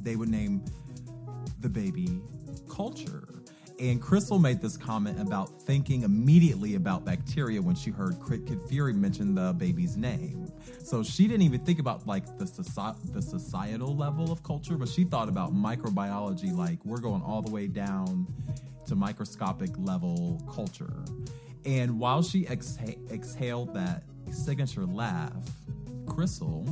they 0.00 0.14
would 0.14 0.28
name 0.28 0.64
the 1.60 1.68
baby 1.68 2.22
culture 2.68 3.31
and 3.82 4.00
Crystal 4.00 4.38
made 4.38 4.60
this 4.60 4.76
comment 4.76 5.20
about 5.20 5.60
thinking 5.62 6.02
immediately 6.02 6.76
about 6.76 7.04
bacteria 7.04 7.60
when 7.60 7.74
she 7.74 7.90
heard 7.90 8.16
Kid 8.28 8.60
Fury 8.68 8.92
mention 8.92 9.34
the 9.34 9.52
baby's 9.54 9.96
name. 9.96 10.52
So 10.84 11.02
she 11.02 11.26
didn't 11.26 11.42
even 11.42 11.64
think 11.64 11.80
about 11.80 12.06
like 12.06 12.38
the 12.38 12.44
soci- 12.44 13.12
the 13.12 13.20
societal 13.20 13.96
level 13.96 14.30
of 14.30 14.44
culture, 14.44 14.76
but 14.76 14.88
she 14.88 15.02
thought 15.02 15.28
about 15.28 15.52
microbiology. 15.52 16.56
Like 16.56 16.78
we're 16.84 17.00
going 17.00 17.22
all 17.22 17.42
the 17.42 17.50
way 17.50 17.66
down 17.66 18.28
to 18.86 18.94
microscopic 18.94 19.70
level 19.76 20.40
culture. 20.54 21.04
And 21.64 21.98
while 21.98 22.22
she 22.22 22.44
exha- 22.44 23.10
exhaled 23.10 23.74
that 23.74 24.04
signature 24.30 24.86
laugh, 24.86 25.44
Crystal 26.06 26.64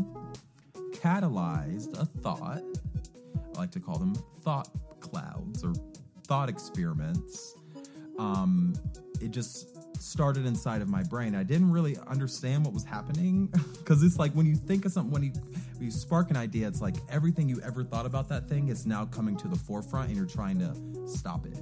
catalyzed 0.92 2.00
a 2.00 2.06
thought. 2.06 2.62
I 3.56 3.58
like 3.58 3.72
to 3.72 3.80
call 3.80 3.98
them 3.98 4.14
thought 4.42 4.68
clouds 5.00 5.64
or 5.64 5.74
thought 6.30 6.48
experiments. 6.48 7.56
Um, 8.16 8.72
it 9.20 9.32
just 9.32 10.00
started 10.00 10.46
inside 10.46 10.80
of 10.80 10.88
my 10.88 11.02
brain. 11.02 11.34
I 11.34 11.42
didn't 11.42 11.72
really 11.72 11.96
understand 12.06 12.64
what 12.64 12.72
was 12.72 12.84
happening 12.84 13.46
because 13.78 14.04
it's 14.04 14.16
like 14.16 14.30
when 14.32 14.46
you 14.46 14.54
think 14.54 14.84
of 14.84 14.92
something, 14.92 15.10
when 15.10 15.24
you, 15.24 15.32
when 15.32 15.86
you 15.86 15.90
spark 15.90 16.30
an 16.30 16.36
idea, 16.36 16.68
it's 16.68 16.80
like 16.80 16.94
everything 17.08 17.48
you 17.48 17.60
ever 17.62 17.82
thought 17.82 18.06
about 18.06 18.28
that 18.28 18.48
thing 18.48 18.68
is 18.68 18.86
now 18.86 19.06
coming 19.06 19.36
to 19.38 19.48
the 19.48 19.56
forefront 19.56 20.06
and 20.06 20.16
you're 20.16 20.24
trying 20.24 20.60
to 20.60 20.72
stop 21.08 21.46
it 21.46 21.58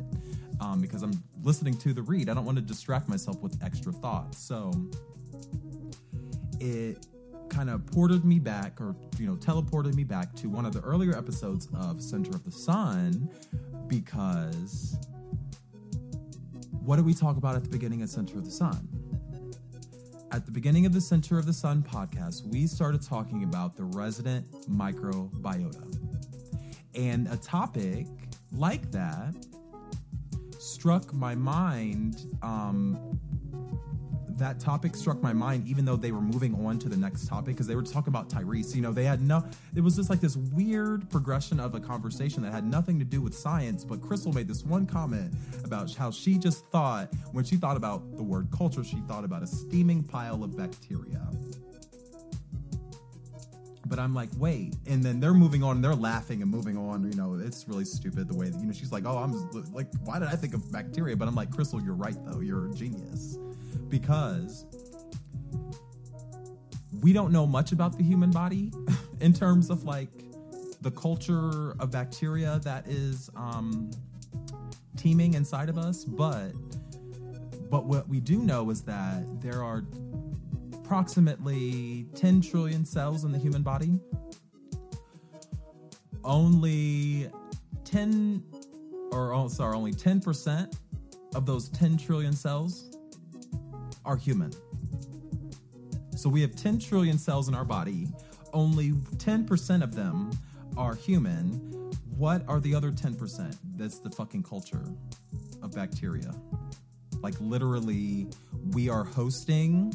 um, 0.60 0.82
because 0.82 1.02
I'm 1.02 1.14
listening 1.42 1.78
to 1.78 1.94
the 1.94 2.02
read. 2.02 2.28
I 2.28 2.34
don't 2.34 2.44
want 2.44 2.58
to 2.58 2.62
distract 2.62 3.08
myself 3.08 3.40
with 3.40 3.58
extra 3.64 3.90
thoughts. 3.90 4.38
So 4.38 4.70
it 6.60 7.06
kind 7.48 7.70
of 7.70 7.86
ported 7.86 8.22
me 8.22 8.38
back 8.38 8.78
or 8.82 8.94
you 9.18 9.26
know 9.26 9.34
teleported 9.36 9.94
me 9.94 10.04
back 10.04 10.34
to 10.34 10.50
one 10.50 10.66
of 10.66 10.74
the 10.74 10.80
earlier 10.80 11.16
episodes 11.16 11.68
of 11.74 12.02
Center 12.02 12.30
of 12.32 12.44
the 12.44 12.52
Sun 12.52 13.30
because 13.88 14.96
what 16.84 16.96
did 16.96 17.04
we 17.04 17.14
talk 17.14 17.36
about 17.36 17.56
at 17.56 17.62
the 17.62 17.68
beginning 17.68 18.02
of 18.02 18.08
Center 18.08 18.38
of 18.38 18.44
the 18.44 18.50
Sun? 18.50 18.88
At 20.30 20.44
the 20.44 20.52
beginning 20.52 20.86
of 20.86 20.92
the 20.92 21.00
Center 21.00 21.38
of 21.38 21.46
the 21.46 21.52
Sun 21.52 21.82
podcast, 21.82 22.46
we 22.46 22.66
started 22.66 23.02
talking 23.02 23.44
about 23.44 23.76
the 23.76 23.84
resident 23.84 24.46
microbiota. 24.70 25.84
And 26.94 27.28
a 27.28 27.36
topic 27.36 28.06
like 28.52 28.90
that 28.90 29.34
struck 30.58 31.12
my 31.12 31.34
mind. 31.34 32.26
Um, 32.42 33.17
that 34.38 34.60
topic 34.60 34.96
struck 34.96 35.22
my 35.22 35.32
mind, 35.32 35.66
even 35.66 35.84
though 35.84 35.96
they 35.96 36.12
were 36.12 36.20
moving 36.20 36.54
on 36.66 36.78
to 36.80 36.88
the 36.88 36.96
next 36.96 37.26
topic 37.26 37.54
because 37.54 37.66
they 37.66 37.74
were 37.74 37.82
talking 37.82 38.08
about 38.08 38.28
Tyrese. 38.28 38.74
You 38.74 38.82
know, 38.82 38.92
they 38.92 39.04
had 39.04 39.20
no, 39.20 39.44
it 39.74 39.80
was 39.80 39.96
just 39.96 40.10
like 40.10 40.20
this 40.20 40.36
weird 40.36 41.08
progression 41.10 41.60
of 41.60 41.74
a 41.74 41.80
conversation 41.80 42.42
that 42.42 42.52
had 42.52 42.64
nothing 42.64 42.98
to 42.98 43.04
do 43.04 43.20
with 43.20 43.34
science. 43.34 43.84
But 43.84 44.00
Crystal 44.00 44.32
made 44.32 44.48
this 44.48 44.64
one 44.64 44.86
comment 44.86 45.34
about 45.64 45.94
how 45.94 46.10
she 46.10 46.38
just 46.38 46.66
thought, 46.66 47.12
when 47.32 47.44
she 47.44 47.56
thought 47.56 47.76
about 47.76 48.16
the 48.16 48.22
word 48.22 48.48
culture, 48.56 48.84
she 48.84 49.00
thought 49.08 49.24
about 49.24 49.42
a 49.42 49.46
steaming 49.46 50.02
pile 50.02 50.42
of 50.42 50.56
bacteria. 50.56 51.20
But 53.86 53.98
I'm 53.98 54.14
like, 54.14 54.28
wait. 54.36 54.76
And 54.86 55.02
then 55.02 55.18
they're 55.18 55.32
moving 55.32 55.62
on 55.62 55.76
and 55.76 55.84
they're 55.84 55.94
laughing 55.94 56.42
and 56.42 56.50
moving 56.50 56.76
on. 56.76 57.10
You 57.10 57.16
know, 57.16 57.40
it's 57.42 57.66
really 57.66 57.86
stupid 57.86 58.28
the 58.28 58.36
way 58.36 58.50
that, 58.50 58.58
you 58.60 58.66
know, 58.66 58.72
she's 58.72 58.92
like, 58.92 59.04
oh, 59.06 59.16
I'm 59.16 59.32
like, 59.72 59.86
why 60.04 60.18
did 60.18 60.28
I 60.28 60.36
think 60.36 60.52
of 60.54 60.70
bacteria? 60.70 61.16
But 61.16 61.26
I'm 61.26 61.34
like, 61.34 61.50
Crystal, 61.50 61.80
you're 61.80 61.94
right, 61.94 62.16
though. 62.26 62.40
You're 62.40 62.70
a 62.70 62.74
genius. 62.74 63.38
Because 63.88 64.66
we 67.00 67.12
don't 67.12 67.32
know 67.32 67.46
much 67.46 67.72
about 67.72 67.96
the 67.96 68.04
human 68.04 68.30
body 68.30 68.72
in 69.20 69.32
terms 69.32 69.70
of 69.70 69.84
like 69.84 70.10
the 70.80 70.90
culture 70.90 71.72
of 71.80 71.90
bacteria 71.90 72.60
that 72.64 72.86
is 72.86 73.30
um, 73.36 73.90
teeming 74.96 75.34
inside 75.34 75.68
of 75.68 75.78
us, 75.78 76.04
but 76.04 76.52
but 77.70 77.84
what 77.84 78.08
we 78.08 78.20
do 78.20 78.38
know 78.38 78.70
is 78.70 78.82
that 78.82 79.24
there 79.42 79.62
are 79.62 79.84
approximately 80.72 82.06
10 82.14 82.40
trillion 82.40 82.84
cells 82.84 83.24
in 83.24 83.32
the 83.32 83.38
human 83.38 83.62
body. 83.62 83.98
Only 86.24 87.30
10 87.84 88.42
or 89.12 89.34
oh, 89.34 89.48
sorry, 89.48 89.76
only 89.76 89.92
10% 89.92 90.74
of 91.34 91.44
those 91.44 91.68
10 91.70 91.98
trillion 91.98 92.32
cells 92.32 92.97
are 94.08 94.16
human. 94.16 94.50
So 96.16 96.30
we 96.30 96.40
have 96.40 96.56
10 96.56 96.78
trillion 96.80 97.18
cells 97.18 97.46
in 97.46 97.54
our 97.54 97.64
body. 97.64 98.08
Only 98.54 98.92
10% 98.92 99.82
of 99.84 99.94
them 99.94 100.30
are 100.78 100.94
human. 100.94 101.92
What 102.16 102.42
are 102.48 102.58
the 102.58 102.74
other 102.74 102.90
10%? 102.90 103.54
That's 103.76 103.98
the 103.98 104.10
fucking 104.10 104.44
culture 104.44 104.82
of 105.62 105.74
bacteria. 105.74 106.34
Like 107.20 107.34
literally, 107.38 108.28
we 108.72 108.88
are 108.88 109.04
hosting 109.04 109.92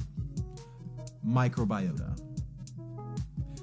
microbiota. 1.28 2.20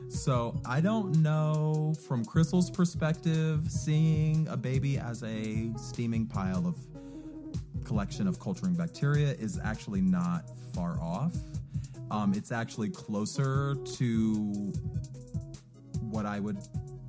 So 0.09 0.61
I 0.67 0.81
don't 0.81 1.23
know 1.23 1.95
from 2.09 2.25
Crystal's 2.25 2.71
perspective, 2.71 3.71
seeing 3.71 4.49
a 4.49 4.57
baby 4.57 4.99
as 4.99 5.23
a 5.23 5.73
steaming 5.77 6.27
pile 6.27 6.67
of 6.67 6.77
collection 7.91 8.29
of 8.29 8.39
culturing 8.39 8.73
bacteria 8.73 9.33
is 9.41 9.59
actually 9.65 10.01
not 10.01 10.45
far 10.73 10.97
off. 11.01 11.35
Um, 12.13 12.33
it's 12.37 12.53
actually 12.53 12.89
closer 12.89 13.75
to 13.97 14.73
what 16.01 16.25
I 16.25 16.39
would, 16.39 16.59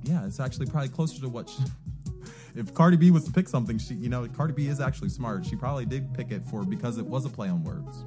yeah, 0.02 0.26
it's 0.26 0.40
actually 0.40 0.66
probably 0.66 0.88
closer 0.88 1.20
to 1.20 1.28
what. 1.28 1.48
She, 1.48 1.62
if 2.56 2.74
Cardi 2.74 2.96
B 2.96 3.12
was 3.12 3.22
to 3.26 3.32
pick 3.32 3.48
something, 3.48 3.78
she, 3.78 3.94
you 3.94 4.08
know, 4.08 4.26
Cardi 4.26 4.54
B 4.54 4.66
is 4.66 4.80
actually 4.80 5.10
smart. 5.10 5.46
She 5.46 5.54
probably 5.54 5.86
did 5.86 6.12
pick 6.14 6.32
it 6.32 6.44
for 6.48 6.64
because 6.64 6.98
it 6.98 7.06
was 7.06 7.24
a 7.26 7.28
play 7.28 7.48
on 7.48 7.62
words. 7.62 8.02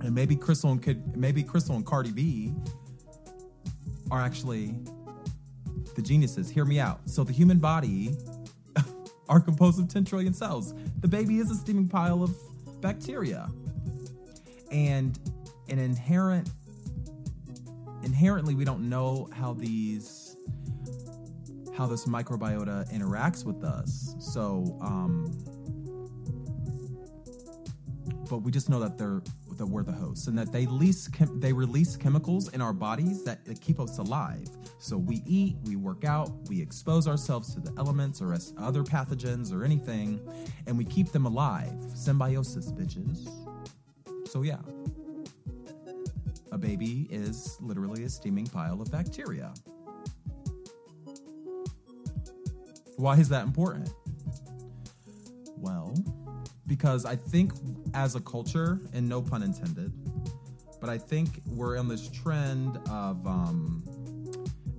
And 0.00 0.12
maybe 0.12 0.34
Crystal 0.34 0.72
and 0.72 0.82
could 0.82 1.16
maybe 1.16 1.44
Crystal 1.44 1.76
and 1.76 1.86
Cardi 1.86 2.10
B 2.10 2.52
are 4.10 4.20
actually 4.20 4.74
the 5.94 6.02
geniuses. 6.02 6.50
Hear 6.50 6.64
me 6.64 6.80
out. 6.80 7.08
So 7.08 7.22
the 7.22 7.32
human 7.32 7.58
body 7.58 8.16
are 9.32 9.40
composed 9.40 9.80
of 9.80 9.88
10 9.88 10.04
trillion 10.04 10.34
cells. 10.34 10.74
The 11.00 11.08
baby 11.08 11.38
is 11.38 11.50
a 11.50 11.54
steaming 11.54 11.88
pile 11.88 12.22
of 12.22 12.36
bacteria. 12.82 13.48
And 14.70 15.18
an 15.70 15.78
inherent 15.78 16.50
inherently 18.02 18.54
we 18.54 18.64
don't 18.64 18.88
know 18.90 19.28
how 19.32 19.54
these 19.54 20.36
how 21.74 21.86
this 21.86 22.04
microbiota 22.04 22.92
interacts 22.92 23.44
with 23.44 23.64
us. 23.64 24.14
So 24.18 24.76
um 24.82 25.30
but 28.28 28.38
we 28.38 28.50
just 28.50 28.68
know 28.68 28.80
that 28.80 28.98
they're 28.98 29.22
that 29.56 29.66
we're 29.66 29.82
the 29.82 29.92
hosts 29.92 30.26
and 30.26 30.36
that 30.36 30.52
they 30.52 30.66
release 30.66 31.08
they 31.36 31.54
release 31.54 31.96
chemicals 31.96 32.52
in 32.52 32.60
our 32.60 32.74
bodies 32.74 33.24
that 33.24 33.38
keep 33.62 33.80
us 33.80 33.96
alive. 33.96 34.48
So 34.82 34.98
we 34.98 35.22
eat, 35.24 35.54
we 35.62 35.76
work 35.76 36.04
out, 36.04 36.32
we 36.48 36.60
expose 36.60 37.06
ourselves 37.06 37.54
to 37.54 37.60
the 37.60 37.72
elements 37.78 38.20
or 38.20 38.36
other 38.58 38.82
pathogens 38.82 39.54
or 39.54 39.64
anything, 39.64 40.20
and 40.66 40.76
we 40.76 40.84
keep 40.84 41.12
them 41.12 41.24
alive. 41.24 41.72
Symbiosis, 41.94 42.72
bitches. 42.72 43.28
So 44.28 44.42
yeah, 44.42 44.58
a 46.50 46.58
baby 46.58 47.06
is 47.12 47.58
literally 47.60 48.02
a 48.02 48.08
steaming 48.08 48.48
pile 48.48 48.82
of 48.82 48.90
bacteria. 48.90 49.54
Why 52.96 53.18
is 53.18 53.28
that 53.28 53.44
important? 53.44 53.88
Well, 55.58 55.94
because 56.66 57.04
I 57.04 57.14
think 57.14 57.52
as 57.94 58.16
a 58.16 58.20
culture, 58.20 58.80
and 58.92 59.08
no 59.08 59.22
pun 59.22 59.44
intended, 59.44 59.92
but 60.80 60.90
I 60.90 60.98
think 60.98 61.40
we're 61.46 61.78
on 61.78 61.86
this 61.86 62.08
trend 62.08 62.80
of 62.90 63.24
um, 63.28 63.84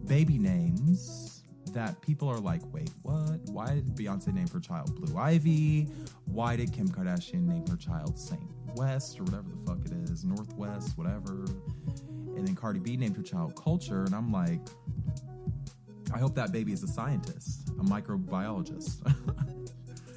baby 0.08 0.38
names 0.38 1.44
that 1.72 2.00
people 2.02 2.28
are 2.28 2.40
like, 2.40 2.62
wait, 2.72 2.92
what? 3.02 3.40
Why 3.46 3.76
did 3.76 3.96
Beyonce 3.96 4.34
name 4.34 4.48
her 4.50 4.60
child 4.60 4.96
Blue 4.96 5.18
Ivy? 5.18 5.88
Why 6.26 6.56
did 6.56 6.72
Kim 6.72 6.88
Kardashian 6.88 7.48
name 7.48 7.66
her 7.68 7.78
child 7.78 8.18
Saint 8.20 8.42
West 8.76 9.20
or 9.20 9.24
whatever 9.24 9.50
the 9.50 9.66
fuck 9.66 9.80
it 9.86 9.92
is, 10.10 10.24
North 10.24 10.54
West, 10.56 10.98
whatever? 10.98 11.46
And 12.36 12.48
then 12.48 12.56
Cardi 12.56 12.80
B 12.80 12.98
named 12.98 13.16
her 13.18 13.24
child 13.24 13.56
Kulture, 13.56 14.06
and 14.06 14.16
I'm 14.16 14.32
like, 14.32 14.62
I 16.14 16.20
hope 16.20 16.36
that 16.36 16.52
baby 16.52 16.74
is 16.74 16.84
a 16.84 16.88
scientist, 16.88 17.70
a 17.70 17.84
microbiologist. 17.84 19.02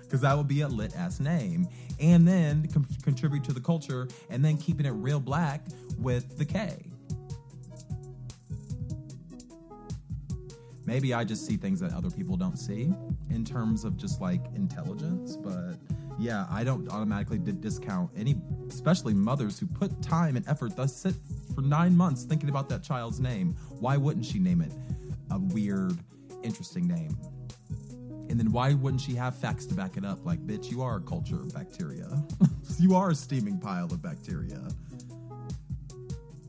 Because 0.07 0.20
that 0.20 0.37
would 0.37 0.47
be 0.47 0.61
a 0.61 0.68
lit 0.68 0.95
ass 0.97 1.18
name. 1.18 1.66
And 1.99 2.26
then 2.26 2.68
com- 2.72 2.87
contribute 3.03 3.43
to 3.45 3.53
the 3.53 3.61
culture 3.61 4.07
and 4.30 4.45
then 4.45 4.57
keeping 4.57 4.87
it 4.87 4.91
real 4.91 5.18
black 5.18 5.66
with 5.99 6.39
the 6.39 6.45
K. 6.45 6.86
Maybe 10.87 11.12
I 11.12 11.24
just 11.24 11.45
see 11.45 11.57
things 11.57 11.80
that 11.80 11.93
other 11.93 12.11
people 12.11 12.37
don't 12.37 12.57
see 12.57 12.95
in 13.30 13.45
terms 13.45 13.84
of 13.84 13.97
just 13.97 14.20
like 14.20 14.41
intelligence, 14.55 15.37
but 15.37 15.74
yeah, 16.18 16.47
I 16.49 16.62
don't 16.62 16.89
automatically 16.91 17.39
discount 17.39 18.11
any, 18.16 18.37
especially 18.68 19.12
mothers 19.12 19.59
who 19.59 19.66
put 19.66 20.01
time 20.01 20.37
and 20.37 20.49
effort, 20.49 20.76
thus 20.76 20.97
sit 20.97 21.14
for 21.55 21.61
nine 21.61 21.97
months 21.97 22.22
thinking 22.22 22.49
about 22.49 22.68
that 22.68 22.82
child's 22.82 23.20
name. 23.20 23.57
Why 23.80 23.97
wouldn't 23.97 24.24
she 24.24 24.39
name 24.39 24.61
it 24.61 24.72
a 25.30 25.39
weird, 25.39 25.99
interesting 26.45 26.87
name? 26.87 27.18
And 28.28 28.39
then 28.39 28.53
why 28.53 28.74
wouldn't 28.74 29.01
she 29.01 29.14
have 29.14 29.37
facts 29.37 29.66
to 29.66 29.74
back 29.74 29.97
it 29.97 30.05
up? 30.05 30.24
Like, 30.24 30.45
bitch, 30.47 30.70
you 30.70 30.82
are 30.82 30.97
a 30.97 31.01
culture 31.01 31.37
of 31.37 31.53
bacteria. 31.53 32.09
you 32.78 32.95
are 32.95 33.11
a 33.11 33.14
steaming 33.14 33.59
pile 33.59 33.87
of 33.87 34.03
bacteria 34.03 34.61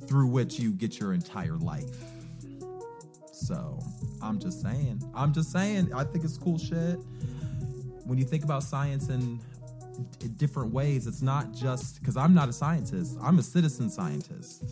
through 0.08 0.28
which 0.28 0.60
you 0.60 0.72
get 0.72 1.00
your 1.00 1.14
entire 1.14 1.58
life. 1.58 2.17
So 3.38 3.80
I'm 4.22 4.40
just 4.40 4.62
saying. 4.62 5.02
I'm 5.14 5.34
just 5.34 5.52
saying. 5.52 5.94
I 5.94 6.04
think 6.04 6.24
it's 6.24 6.38
cool 6.38 6.58
shit. 6.58 7.00
When 8.06 8.18
you 8.18 8.26
think 8.26 8.44
about 8.44 8.64
science 8.64 9.10
in, 9.10 9.40
different 10.38 10.72
ways, 10.72 11.08
it's 11.08 11.22
not 11.22 11.54
just 11.54 12.00
because 12.00 12.18
I'm 12.18 12.34
not 12.34 12.50
a 12.50 12.54
scientist, 12.54 13.18
I'm 13.22 13.40
a 13.40 13.44
citizen 13.44 13.90
scientist. 13.90 14.64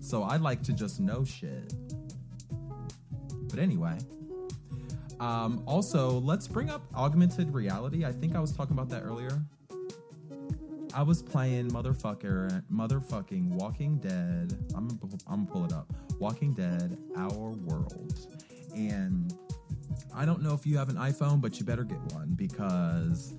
So 0.00 0.22
I 0.22 0.36
like 0.36 0.62
to 0.64 0.72
just 0.72 1.00
know 1.00 1.24
shit. 1.24 1.72
But 3.48 3.58
anyway. 3.58 3.98
Um, 5.18 5.62
also, 5.66 6.20
let's 6.20 6.46
bring 6.46 6.68
up 6.68 6.82
augmented 6.94 7.52
reality. 7.54 8.04
I 8.04 8.12
think 8.12 8.36
I 8.36 8.40
was 8.40 8.52
talking 8.52 8.76
about 8.76 8.90
that 8.90 9.02
earlier. 9.02 9.40
I 10.96 11.02
was 11.02 11.20
playing 11.20 11.70
motherfucker, 11.72 12.62
motherfucking 12.72 13.50
Walking 13.50 13.98
Dead. 13.98 14.56
I'm 14.74 14.88
gonna, 14.88 15.18
I'm 15.26 15.46
pull 15.46 15.66
it 15.66 15.72
up. 15.74 15.92
Walking 16.18 16.54
Dead, 16.54 16.96
Our 17.14 17.50
World, 17.50 18.18
and 18.74 19.34
I 20.14 20.24
don't 20.24 20.40
know 20.40 20.54
if 20.54 20.64
you 20.64 20.78
have 20.78 20.88
an 20.88 20.96
iPhone, 20.96 21.42
but 21.42 21.60
you 21.60 21.66
better 21.66 21.84
get 21.84 21.98
one 22.14 22.32
because 22.34 23.34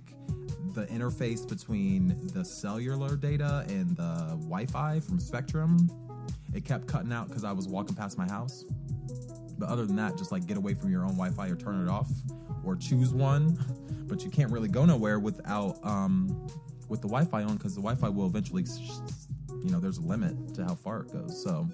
the 0.73 0.85
interface 0.87 1.47
between 1.47 2.29
the 2.33 2.43
cellular 2.43 3.15
data 3.15 3.65
and 3.67 3.95
the 3.95 4.37
Wi-Fi 4.41 4.99
from 5.01 5.19
Spectrum. 5.19 5.89
It 6.53 6.65
kept 6.65 6.87
cutting 6.87 7.11
out 7.11 7.27
because 7.27 7.43
I 7.43 7.51
was 7.51 7.67
walking 7.67 7.95
past 7.95 8.17
my 8.17 8.27
house. 8.27 8.63
But 9.57 9.69
other 9.69 9.85
than 9.85 9.95
that, 9.97 10.17
just 10.17 10.31
like 10.31 10.45
get 10.45 10.57
away 10.57 10.73
from 10.73 10.91
your 10.91 11.03
own 11.03 11.15
Wi-Fi 11.15 11.47
or 11.47 11.55
turn 11.55 11.85
it 11.85 11.89
off 11.89 12.09
or 12.65 12.75
choose 12.75 13.13
one, 13.13 13.57
but 14.07 14.23
you 14.23 14.29
can't 14.29 14.51
really 14.51 14.67
go 14.67 14.85
nowhere 14.85 15.19
without 15.19 15.77
um, 15.83 16.47
with 16.89 17.01
the 17.01 17.07
Wi-Fi 17.07 17.43
on 17.43 17.57
because 17.57 17.75
the 17.75 17.81
Wi-Fi 17.81 18.09
will 18.09 18.27
eventually, 18.27 18.65
you 19.63 19.71
know, 19.71 19.79
there's 19.79 19.97
a 19.97 20.01
limit 20.01 20.53
to 20.55 20.63
how 20.63 20.75
far 20.75 21.01
it 21.01 21.11
goes. 21.11 21.41
So, 21.41 21.67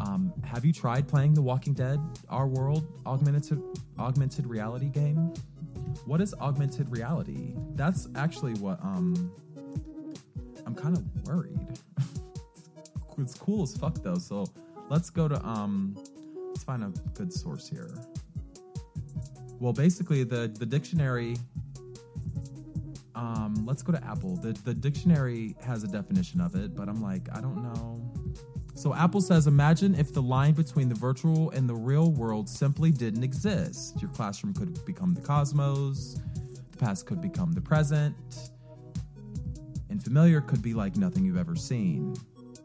um, 0.00 0.32
have 0.44 0.64
you 0.64 0.72
tried 0.72 1.06
playing 1.06 1.34
The 1.34 1.42
Walking 1.42 1.74
Dead: 1.74 2.00
Our 2.28 2.46
World 2.46 2.86
augmented 3.06 3.62
augmented 3.98 4.46
reality 4.46 4.88
game? 4.88 5.32
What 6.06 6.20
is 6.20 6.34
augmented 6.40 6.90
reality? 6.90 7.54
That's 7.74 8.08
actually 8.14 8.54
what 8.54 8.82
um, 8.82 9.30
I'm 10.66 10.74
kind 10.74 10.96
of 10.96 11.26
worried. 11.26 11.60
it's 13.18 13.34
cool 13.34 13.62
as 13.62 13.76
fuck 13.76 14.02
though. 14.02 14.18
So 14.18 14.46
let's 14.88 15.10
go 15.10 15.28
to 15.28 15.44
um, 15.46 15.96
let's 16.48 16.64
find 16.64 16.82
a 16.82 16.92
good 17.14 17.32
source 17.32 17.68
here. 17.68 17.94
Well, 19.62 19.72
basically 19.72 20.24
the 20.24 20.48
the 20.48 20.66
dictionary 20.66 21.36
um, 23.14 23.64
let's 23.64 23.80
go 23.80 23.92
to 23.92 24.04
Apple. 24.04 24.34
The 24.34 24.54
the 24.64 24.74
dictionary 24.74 25.54
has 25.62 25.84
a 25.84 25.86
definition 25.86 26.40
of 26.40 26.56
it, 26.56 26.74
but 26.74 26.88
I'm 26.88 27.00
like, 27.00 27.28
I 27.32 27.40
don't 27.40 27.62
know. 27.62 28.02
So 28.74 28.92
Apple 28.92 29.20
says, 29.20 29.46
imagine 29.46 29.94
if 29.94 30.12
the 30.12 30.20
line 30.20 30.54
between 30.54 30.88
the 30.88 30.96
virtual 30.96 31.50
and 31.50 31.68
the 31.68 31.76
real 31.76 32.10
world 32.10 32.48
simply 32.48 32.90
didn't 32.90 33.22
exist. 33.22 34.02
Your 34.02 34.10
classroom 34.10 34.52
could 34.52 34.84
become 34.84 35.14
the 35.14 35.20
cosmos, 35.20 36.20
the 36.72 36.78
past 36.78 37.06
could 37.06 37.22
become 37.22 37.52
the 37.52 37.60
present, 37.60 38.16
and 39.90 40.02
familiar 40.02 40.40
could 40.40 40.60
be 40.60 40.74
like 40.74 40.96
nothing 40.96 41.24
you've 41.24 41.36
ever 41.36 41.54
seen. 41.54 42.16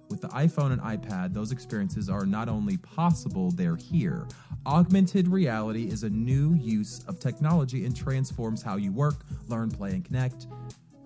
With 0.09 0.21
the 0.21 0.29
iPhone 0.29 0.71
and 0.71 0.81
iPad, 0.81 1.33
those 1.33 1.51
experiences 1.51 2.09
are 2.09 2.25
not 2.25 2.47
only 2.47 2.77
possible, 2.77 3.51
they're 3.51 3.75
here. 3.75 4.25
Augmented 4.65 5.27
reality 5.27 5.89
is 5.89 6.03
a 6.03 6.09
new 6.09 6.53
use 6.53 7.03
of 7.07 7.19
technology 7.19 7.85
and 7.85 7.95
transforms 7.95 8.61
how 8.61 8.77
you 8.77 8.93
work, 8.93 9.25
learn, 9.47 9.69
play, 9.69 9.91
and 9.91 10.05
connect 10.05 10.47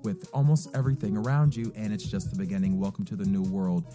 with 0.03 0.29
almost 0.33 0.69
everything 0.75 1.17
around 1.17 1.55
you, 1.55 1.73
and 1.75 1.91
it's 1.91 2.03
just 2.03 2.29
the 2.29 2.37
beginning. 2.37 2.79
Welcome 2.79 3.05
to 3.05 3.15
the 3.15 3.25
new 3.25 3.41
world. 3.41 3.85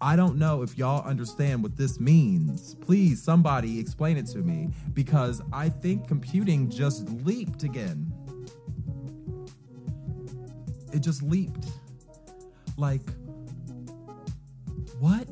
I 0.00 0.14
don't 0.14 0.36
know 0.36 0.60
if 0.60 0.76
y'all 0.76 1.06
understand 1.06 1.62
what 1.62 1.76
this 1.76 1.98
means. 1.98 2.74
Please, 2.74 3.22
somebody 3.22 3.78
explain 3.78 4.18
it 4.18 4.26
to 4.28 4.38
me 4.38 4.68
because 4.92 5.40
I 5.52 5.70
think 5.70 6.06
computing 6.06 6.68
just 6.68 7.08
leaped 7.24 7.62
again. 7.62 8.12
It 10.92 11.00
just 11.00 11.22
leaped. 11.22 11.68
Like, 12.76 13.02
what? 14.98 15.28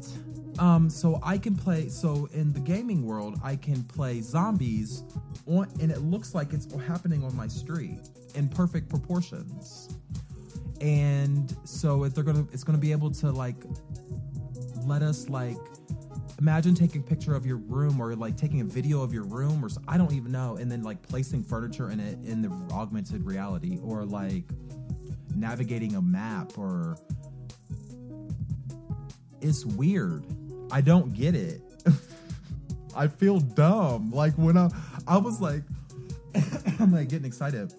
Um, 0.58 0.90
so 0.90 1.18
I 1.22 1.38
can 1.38 1.56
play. 1.56 1.88
So 1.88 2.28
in 2.32 2.52
the 2.52 2.60
gaming 2.60 3.06
world, 3.06 3.40
I 3.42 3.56
can 3.56 3.82
play 3.84 4.20
zombies, 4.20 5.04
on, 5.46 5.68
and 5.80 5.90
it 5.90 6.00
looks 6.02 6.34
like 6.34 6.52
it's 6.52 6.72
happening 6.82 7.24
on 7.24 7.34
my 7.34 7.48
street 7.48 8.00
in 8.34 8.48
perfect 8.48 8.88
proportions. 8.88 9.88
And 10.80 11.54
so 11.64 12.04
if 12.04 12.14
they're 12.14 12.24
gonna, 12.24 12.46
it's 12.52 12.64
gonna 12.64 12.78
be 12.78 12.92
able 12.92 13.10
to 13.12 13.30
like 13.30 13.56
let 14.84 15.02
us 15.02 15.28
like 15.28 15.56
imagine 16.38 16.74
taking 16.74 17.00
a 17.00 17.04
picture 17.04 17.34
of 17.34 17.46
your 17.46 17.58
room 17.58 18.00
or 18.00 18.16
like 18.16 18.36
taking 18.36 18.60
a 18.62 18.64
video 18.64 19.00
of 19.00 19.14
your 19.14 19.22
room 19.22 19.64
or 19.64 19.68
I 19.86 19.96
don't 19.96 20.12
even 20.12 20.32
know, 20.32 20.56
and 20.56 20.70
then 20.70 20.82
like 20.82 21.00
placing 21.02 21.44
furniture 21.44 21.90
in 21.90 22.00
it 22.00 22.18
in 22.24 22.42
the 22.42 22.50
augmented 22.74 23.24
reality 23.24 23.78
or 23.82 24.04
like 24.04 24.44
navigating 25.36 25.94
a 25.94 26.02
map 26.02 26.58
or 26.58 26.96
it's 29.42 29.64
weird. 29.64 30.24
I 30.70 30.80
don't 30.80 31.12
get 31.12 31.34
it. 31.34 31.60
I 32.96 33.08
feel 33.08 33.40
dumb. 33.40 34.12
Like 34.12 34.34
when 34.34 34.56
I 34.56 34.70
I 35.06 35.18
was 35.18 35.40
like 35.40 35.62
I'm 36.80 36.92
like 36.92 37.08
getting 37.08 37.26
excited. 37.26 37.74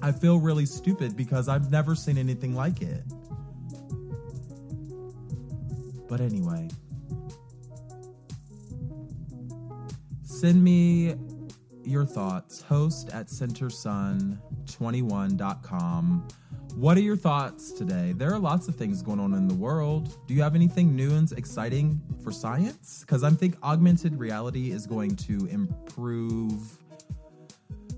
I 0.00 0.12
feel 0.12 0.38
really 0.38 0.66
stupid 0.66 1.16
because 1.16 1.48
I've 1.48 1.70
never 1.70 1.94
seen 1.94 2.18
anything 2.18 2.54
like 2.54 2.82
it. 2.82 3.02
But 6.08 6.20
anyway, 6.20 6.68
send 10.24 10.62
me 10.62 11.14
your 11.84 12.04
thoughts. 12.04 12.60
Host 12.62 13.08
at 13.10 13.28
centersun21.com. 13.28 16.28
What 16.74 16.96
are 16.96 17.00
your 17.00 17.16
thoughts 17.16 17.70
today? 17.70 18.14
There 18.16 18.32
are 18.32 18.38
lots 18.38 18.66
of 18.66 18.76
things 18.76 19.02
going 19.02 19.20
on 19.20 19.34
in 19.34 19.46
the 19.46 19.54
world. 19.54 20.16
Do 20.26 20.32
you 20.32 20.42
have 20.42 20.54
anything 20.54 20.96
new 20.96 21.14
and 21.14 21.30
exciting 21.32 22.00
for 22.24 22.32
science? 22.32 23.00
Because 23.00 23.22
I 23.22 23.30
think 23.30 23.56
augmented 23.62 24.18
reality 24.18 24.70
is 24.72 24.86
going 24.86 25.16
to 25.16 25.46
improve 25.48 26.78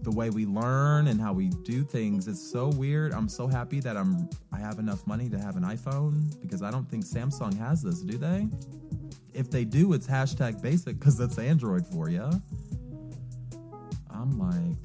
the 0.02 0.10
way 0.10 0.28
we 0.28 0.44
learn 0.44 1.06
and 1.06 1.20
how 1.20 1.32
we 1.32 1.48
do 1.48 1.84
things. 1.84 2.26
It's 2.26 2.42
so 2.42 2.68
weird. 2.68 3.12
I'm 3.12 3.28
so 3.28 3.46
happy 3.46 3.78
that 3.80 3.96
I'm 3.96 4.28
I 4.52 4.58
have 4.58 4.80
enough 4.80 5.06
money 5.06 5.28
to 5.30 5.38
have 5.38 5.56
an 5.56 5.62
iPhone 5.62 6.38
because 6.42 6.62
I 6.62 6.72
don't 6.72 6.88
think 6.90 7.04
Samsung 7.04 7.56
has 7.56 7.80
this, 7.80 8.00
do 8.00 8.18
they? 8.18 8.48
If 9.32 9.50
they 9.50 9.64
do, 9.64 9.92
it's 9.92 10.06
hashtag 10.06 10.60
basic 10.60 10.98
because 10.98 11.16
that's 11.16 11.38
Android 11.38 11.86
for 11.86 12.10
you. 12.10 12.28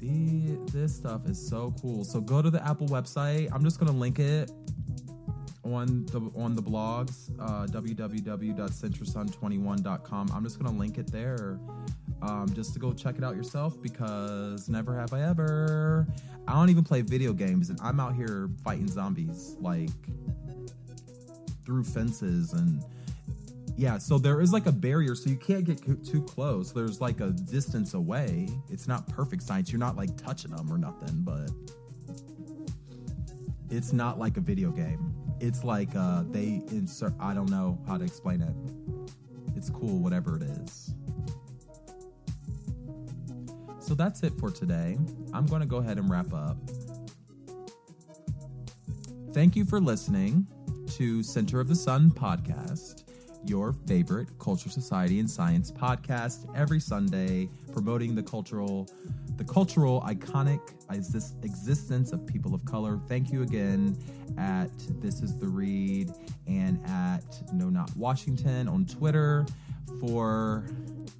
The 0.00 0.58
this 0.72 0.96
stuff 0.96 1.26
is 1.26 1.38
so 1.46 1.74
cool. 1.80 2.04
So 2.04 2.20
go 2.20 2.40
to 2.40 2.50
the 2.50 2.66
Apple 2.66 2.88
website. 2.88 3.50
I'm 3.52 3.62
just 3.62 3.78
gonna 3.78 3.92
link 3.92 4.18
it 4.18 4.50
on 5.62 6.06
the 6.06 6.22
on 6.36 6.54
the 6.54 6.62
blogs, 6.62 7.30
uh, 7.38 7.66
www.centersun21.com. 7.66 10.30
I'm 10.34 10.42
just 10.42 10.58
gonna 10.58 10.74
link 10.76 10.96
it 10.96 11.12
there, 11.12 11.60
um, 12.22 12.48
just 12.54 12.72
to 12.72 12.78
go 12.78 12.94
check 12.94 13.18
it 13.18 13.24
out 13.24 13.36
yourself 13.36 13.78
because 13.82 14.70
never 14.70 14.98
have 14.98 15.12
I 15.12 15.20
ever. 15.22 16.06
I 16.48 16.54
don't 16.54 16.70
even 16.70 16.84
play 16.84 17.02
video 17.02 17.34
games, 17.34 17.68
and 17.68 17.78
I'm 17.82 18.00
out 18.00 18.14
here 18.14 18.48
fighting 18.64 18.88
zombies 18.88 19.56
like 19.60 19.90
through 21.66 21.84
fences 21.84 22.54
and 22.54 22.82
yeah, 23.76 23.98
so 23.98 24.18
there 24.18 24.40
is 24.40 24.52
like 24.52 24.66
a 24.66 24.72
barrier, 24.72 25.14
so 25.14 25.30
you 25.30 25.36
can't 25.36 25.64
get 25.64 25.82
too 26.04 26.22
close. 26.22 26.72
There's 26.72 27.00
like 27.00 27.20
a 27.20 27.30
distance 27.30 27.94
away. 27.94 28.48
It's 28.68 28.86
not 28.86 29.08
perfect 29.08 29.42
science. 29.42 29.72
You're 29.72 29.78
not 29.78 29.96
like 29.96 30.16
touching 30.16 30.50
them 30.50 30.72
or 30.72 30.78
nothing, 30.78 31.22
but 31.22 31.50
it's 33.70 33.92
not 33.92 34.18
like 34.18 34.36
a 34.36 34.40
video 34.40 34.70
game. 34.70 35.14
It's 35.40 35.64
like 35.64 35.94
uh, 35.96 36.24
they 36.30 36.62
insert. 36.70 37.14
I 37.20 37.34
don't 37.34 37.50
know 37.50 37.78
how 37.86 37.96
to 37.96 38.04
explain 38.04 38.42
it. 38.42 38.54
It's 39.56 39.70
cool, 39.70 39.98
whatever 39.98 40.36
it 40.36 40.42
is. 40.42 40.94
So 43.80 43.94
that's 43.94 44.22
it 44.22 44.32
for 44.38 44.50
today. 44.50 44.98
I'm 45.32 45.46
going 45.46 45.60
to 45.60 45.66
go 45.66 45.78
ahead 45.78 45.98
and 45.98 46.10
wrap 46.10 46.32
up. 46.32 46.56
Thank 49.32 49.56
you 49.56 49.64
for 49.64 49.80
listening 49.80 50.46
to 50.92 51.22
Center 51.22 51.60
of 51.60 51.68
the 51.68 51.74
Sun 51.74 52.10
podcast 52.10 53.09
your 53.44 53.72
favorite 53.72 54.28
culture, 54.38 54.68
society, 54.68 55.18
and 55.18 55.28
science 55.28 55.70
podcast 55.70 56.46
every 56.56 56.80
Sunday, 56.80 57.48
promoting 57.72 58.14
the 58.14 58.22
cultural, 58.22 58.88
the 59.36 59.44
cultural 59.44 60.02
iconic 60.02 60.60
existence 61.42 62.12
of 62.12 62.26
people 62.26 62.54
of 62.54 62.64
color. 62.64 63.00
Thank 63.08 63.32
you 63.32 63.42
again 63.42 63.96
at 64.38 64.70
This 65.00 65.22
Is 65.22 65.36
the 65.36 65.48
Read 65.48 66.12
and 66.46 66.84
at 66.86 67.24
No 67.52 67.70
Not 67.70 67.94
Washington 67.96 68.68
on 68.68 68.86
Twitter 68.86 69.46
for 70.00 70.64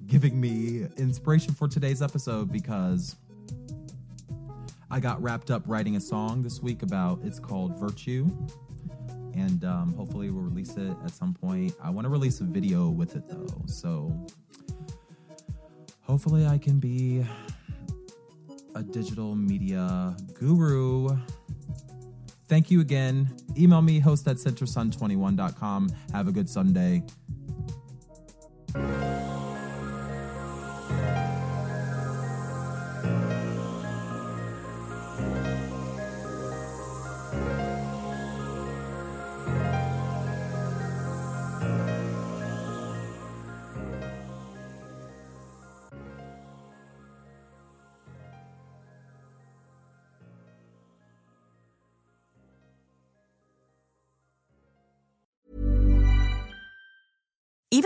giving 0.07 0.39
me 0.39 0.87
inspiration 0.97 1.53
for 1.53 1.67
today's 1.67 2.01
episode 2.01 2.51
because 2.51 3.15
I 4.89 4.99
got 4.99 5.21
wrapped 5.21 5.51
up 5.51 5.63
writing 5.67 5.95
a 5.95 6.01
song 6.01 6.43
this 6.43 6.61
week 6.61 6.83
about 6.83 7.19
it's 7.23 7.39
called 7.39 7.79
Virtue 7.79 8.29
and 9.35 9.63
um, 9.63 9.93
hopefully 9.93 10.29
we'll 10.29 10.43
release 10.43 10.75
it 10.77 10.95
at 11.03 11.11
some 11.11 11.33
point. 11.33 11.73
I 11.81 11.89
want 11.89 12.05
to 12.05 12.09
release 12.09 12.39
a 12.41 12.43
video 12.43 12.89
with 12.89 13.15
it 13.15 13.27
though, 13.27 13.63
so 13.65 14.27
hopefully 16.01 16.45
I 16.45 16.57
can 16.57 16.79
be 16.79 17.25
a 18.75 18.83
digital 18.83 19.35
media 19.35 20.15
guru. 20.33 21.17
Thank 22.47 22.69
you 22.69 22.81
again. 22.81 23.29
Email 23.57 23.81
me 23.81 23.99
host 23.99 24.27
at 24.27 24.37
centersun21.com. 24.37 25.89
Have 26.11 26.27
a 26.27 26.31
good 26.31 26.49
Sunday. 26.49 27.03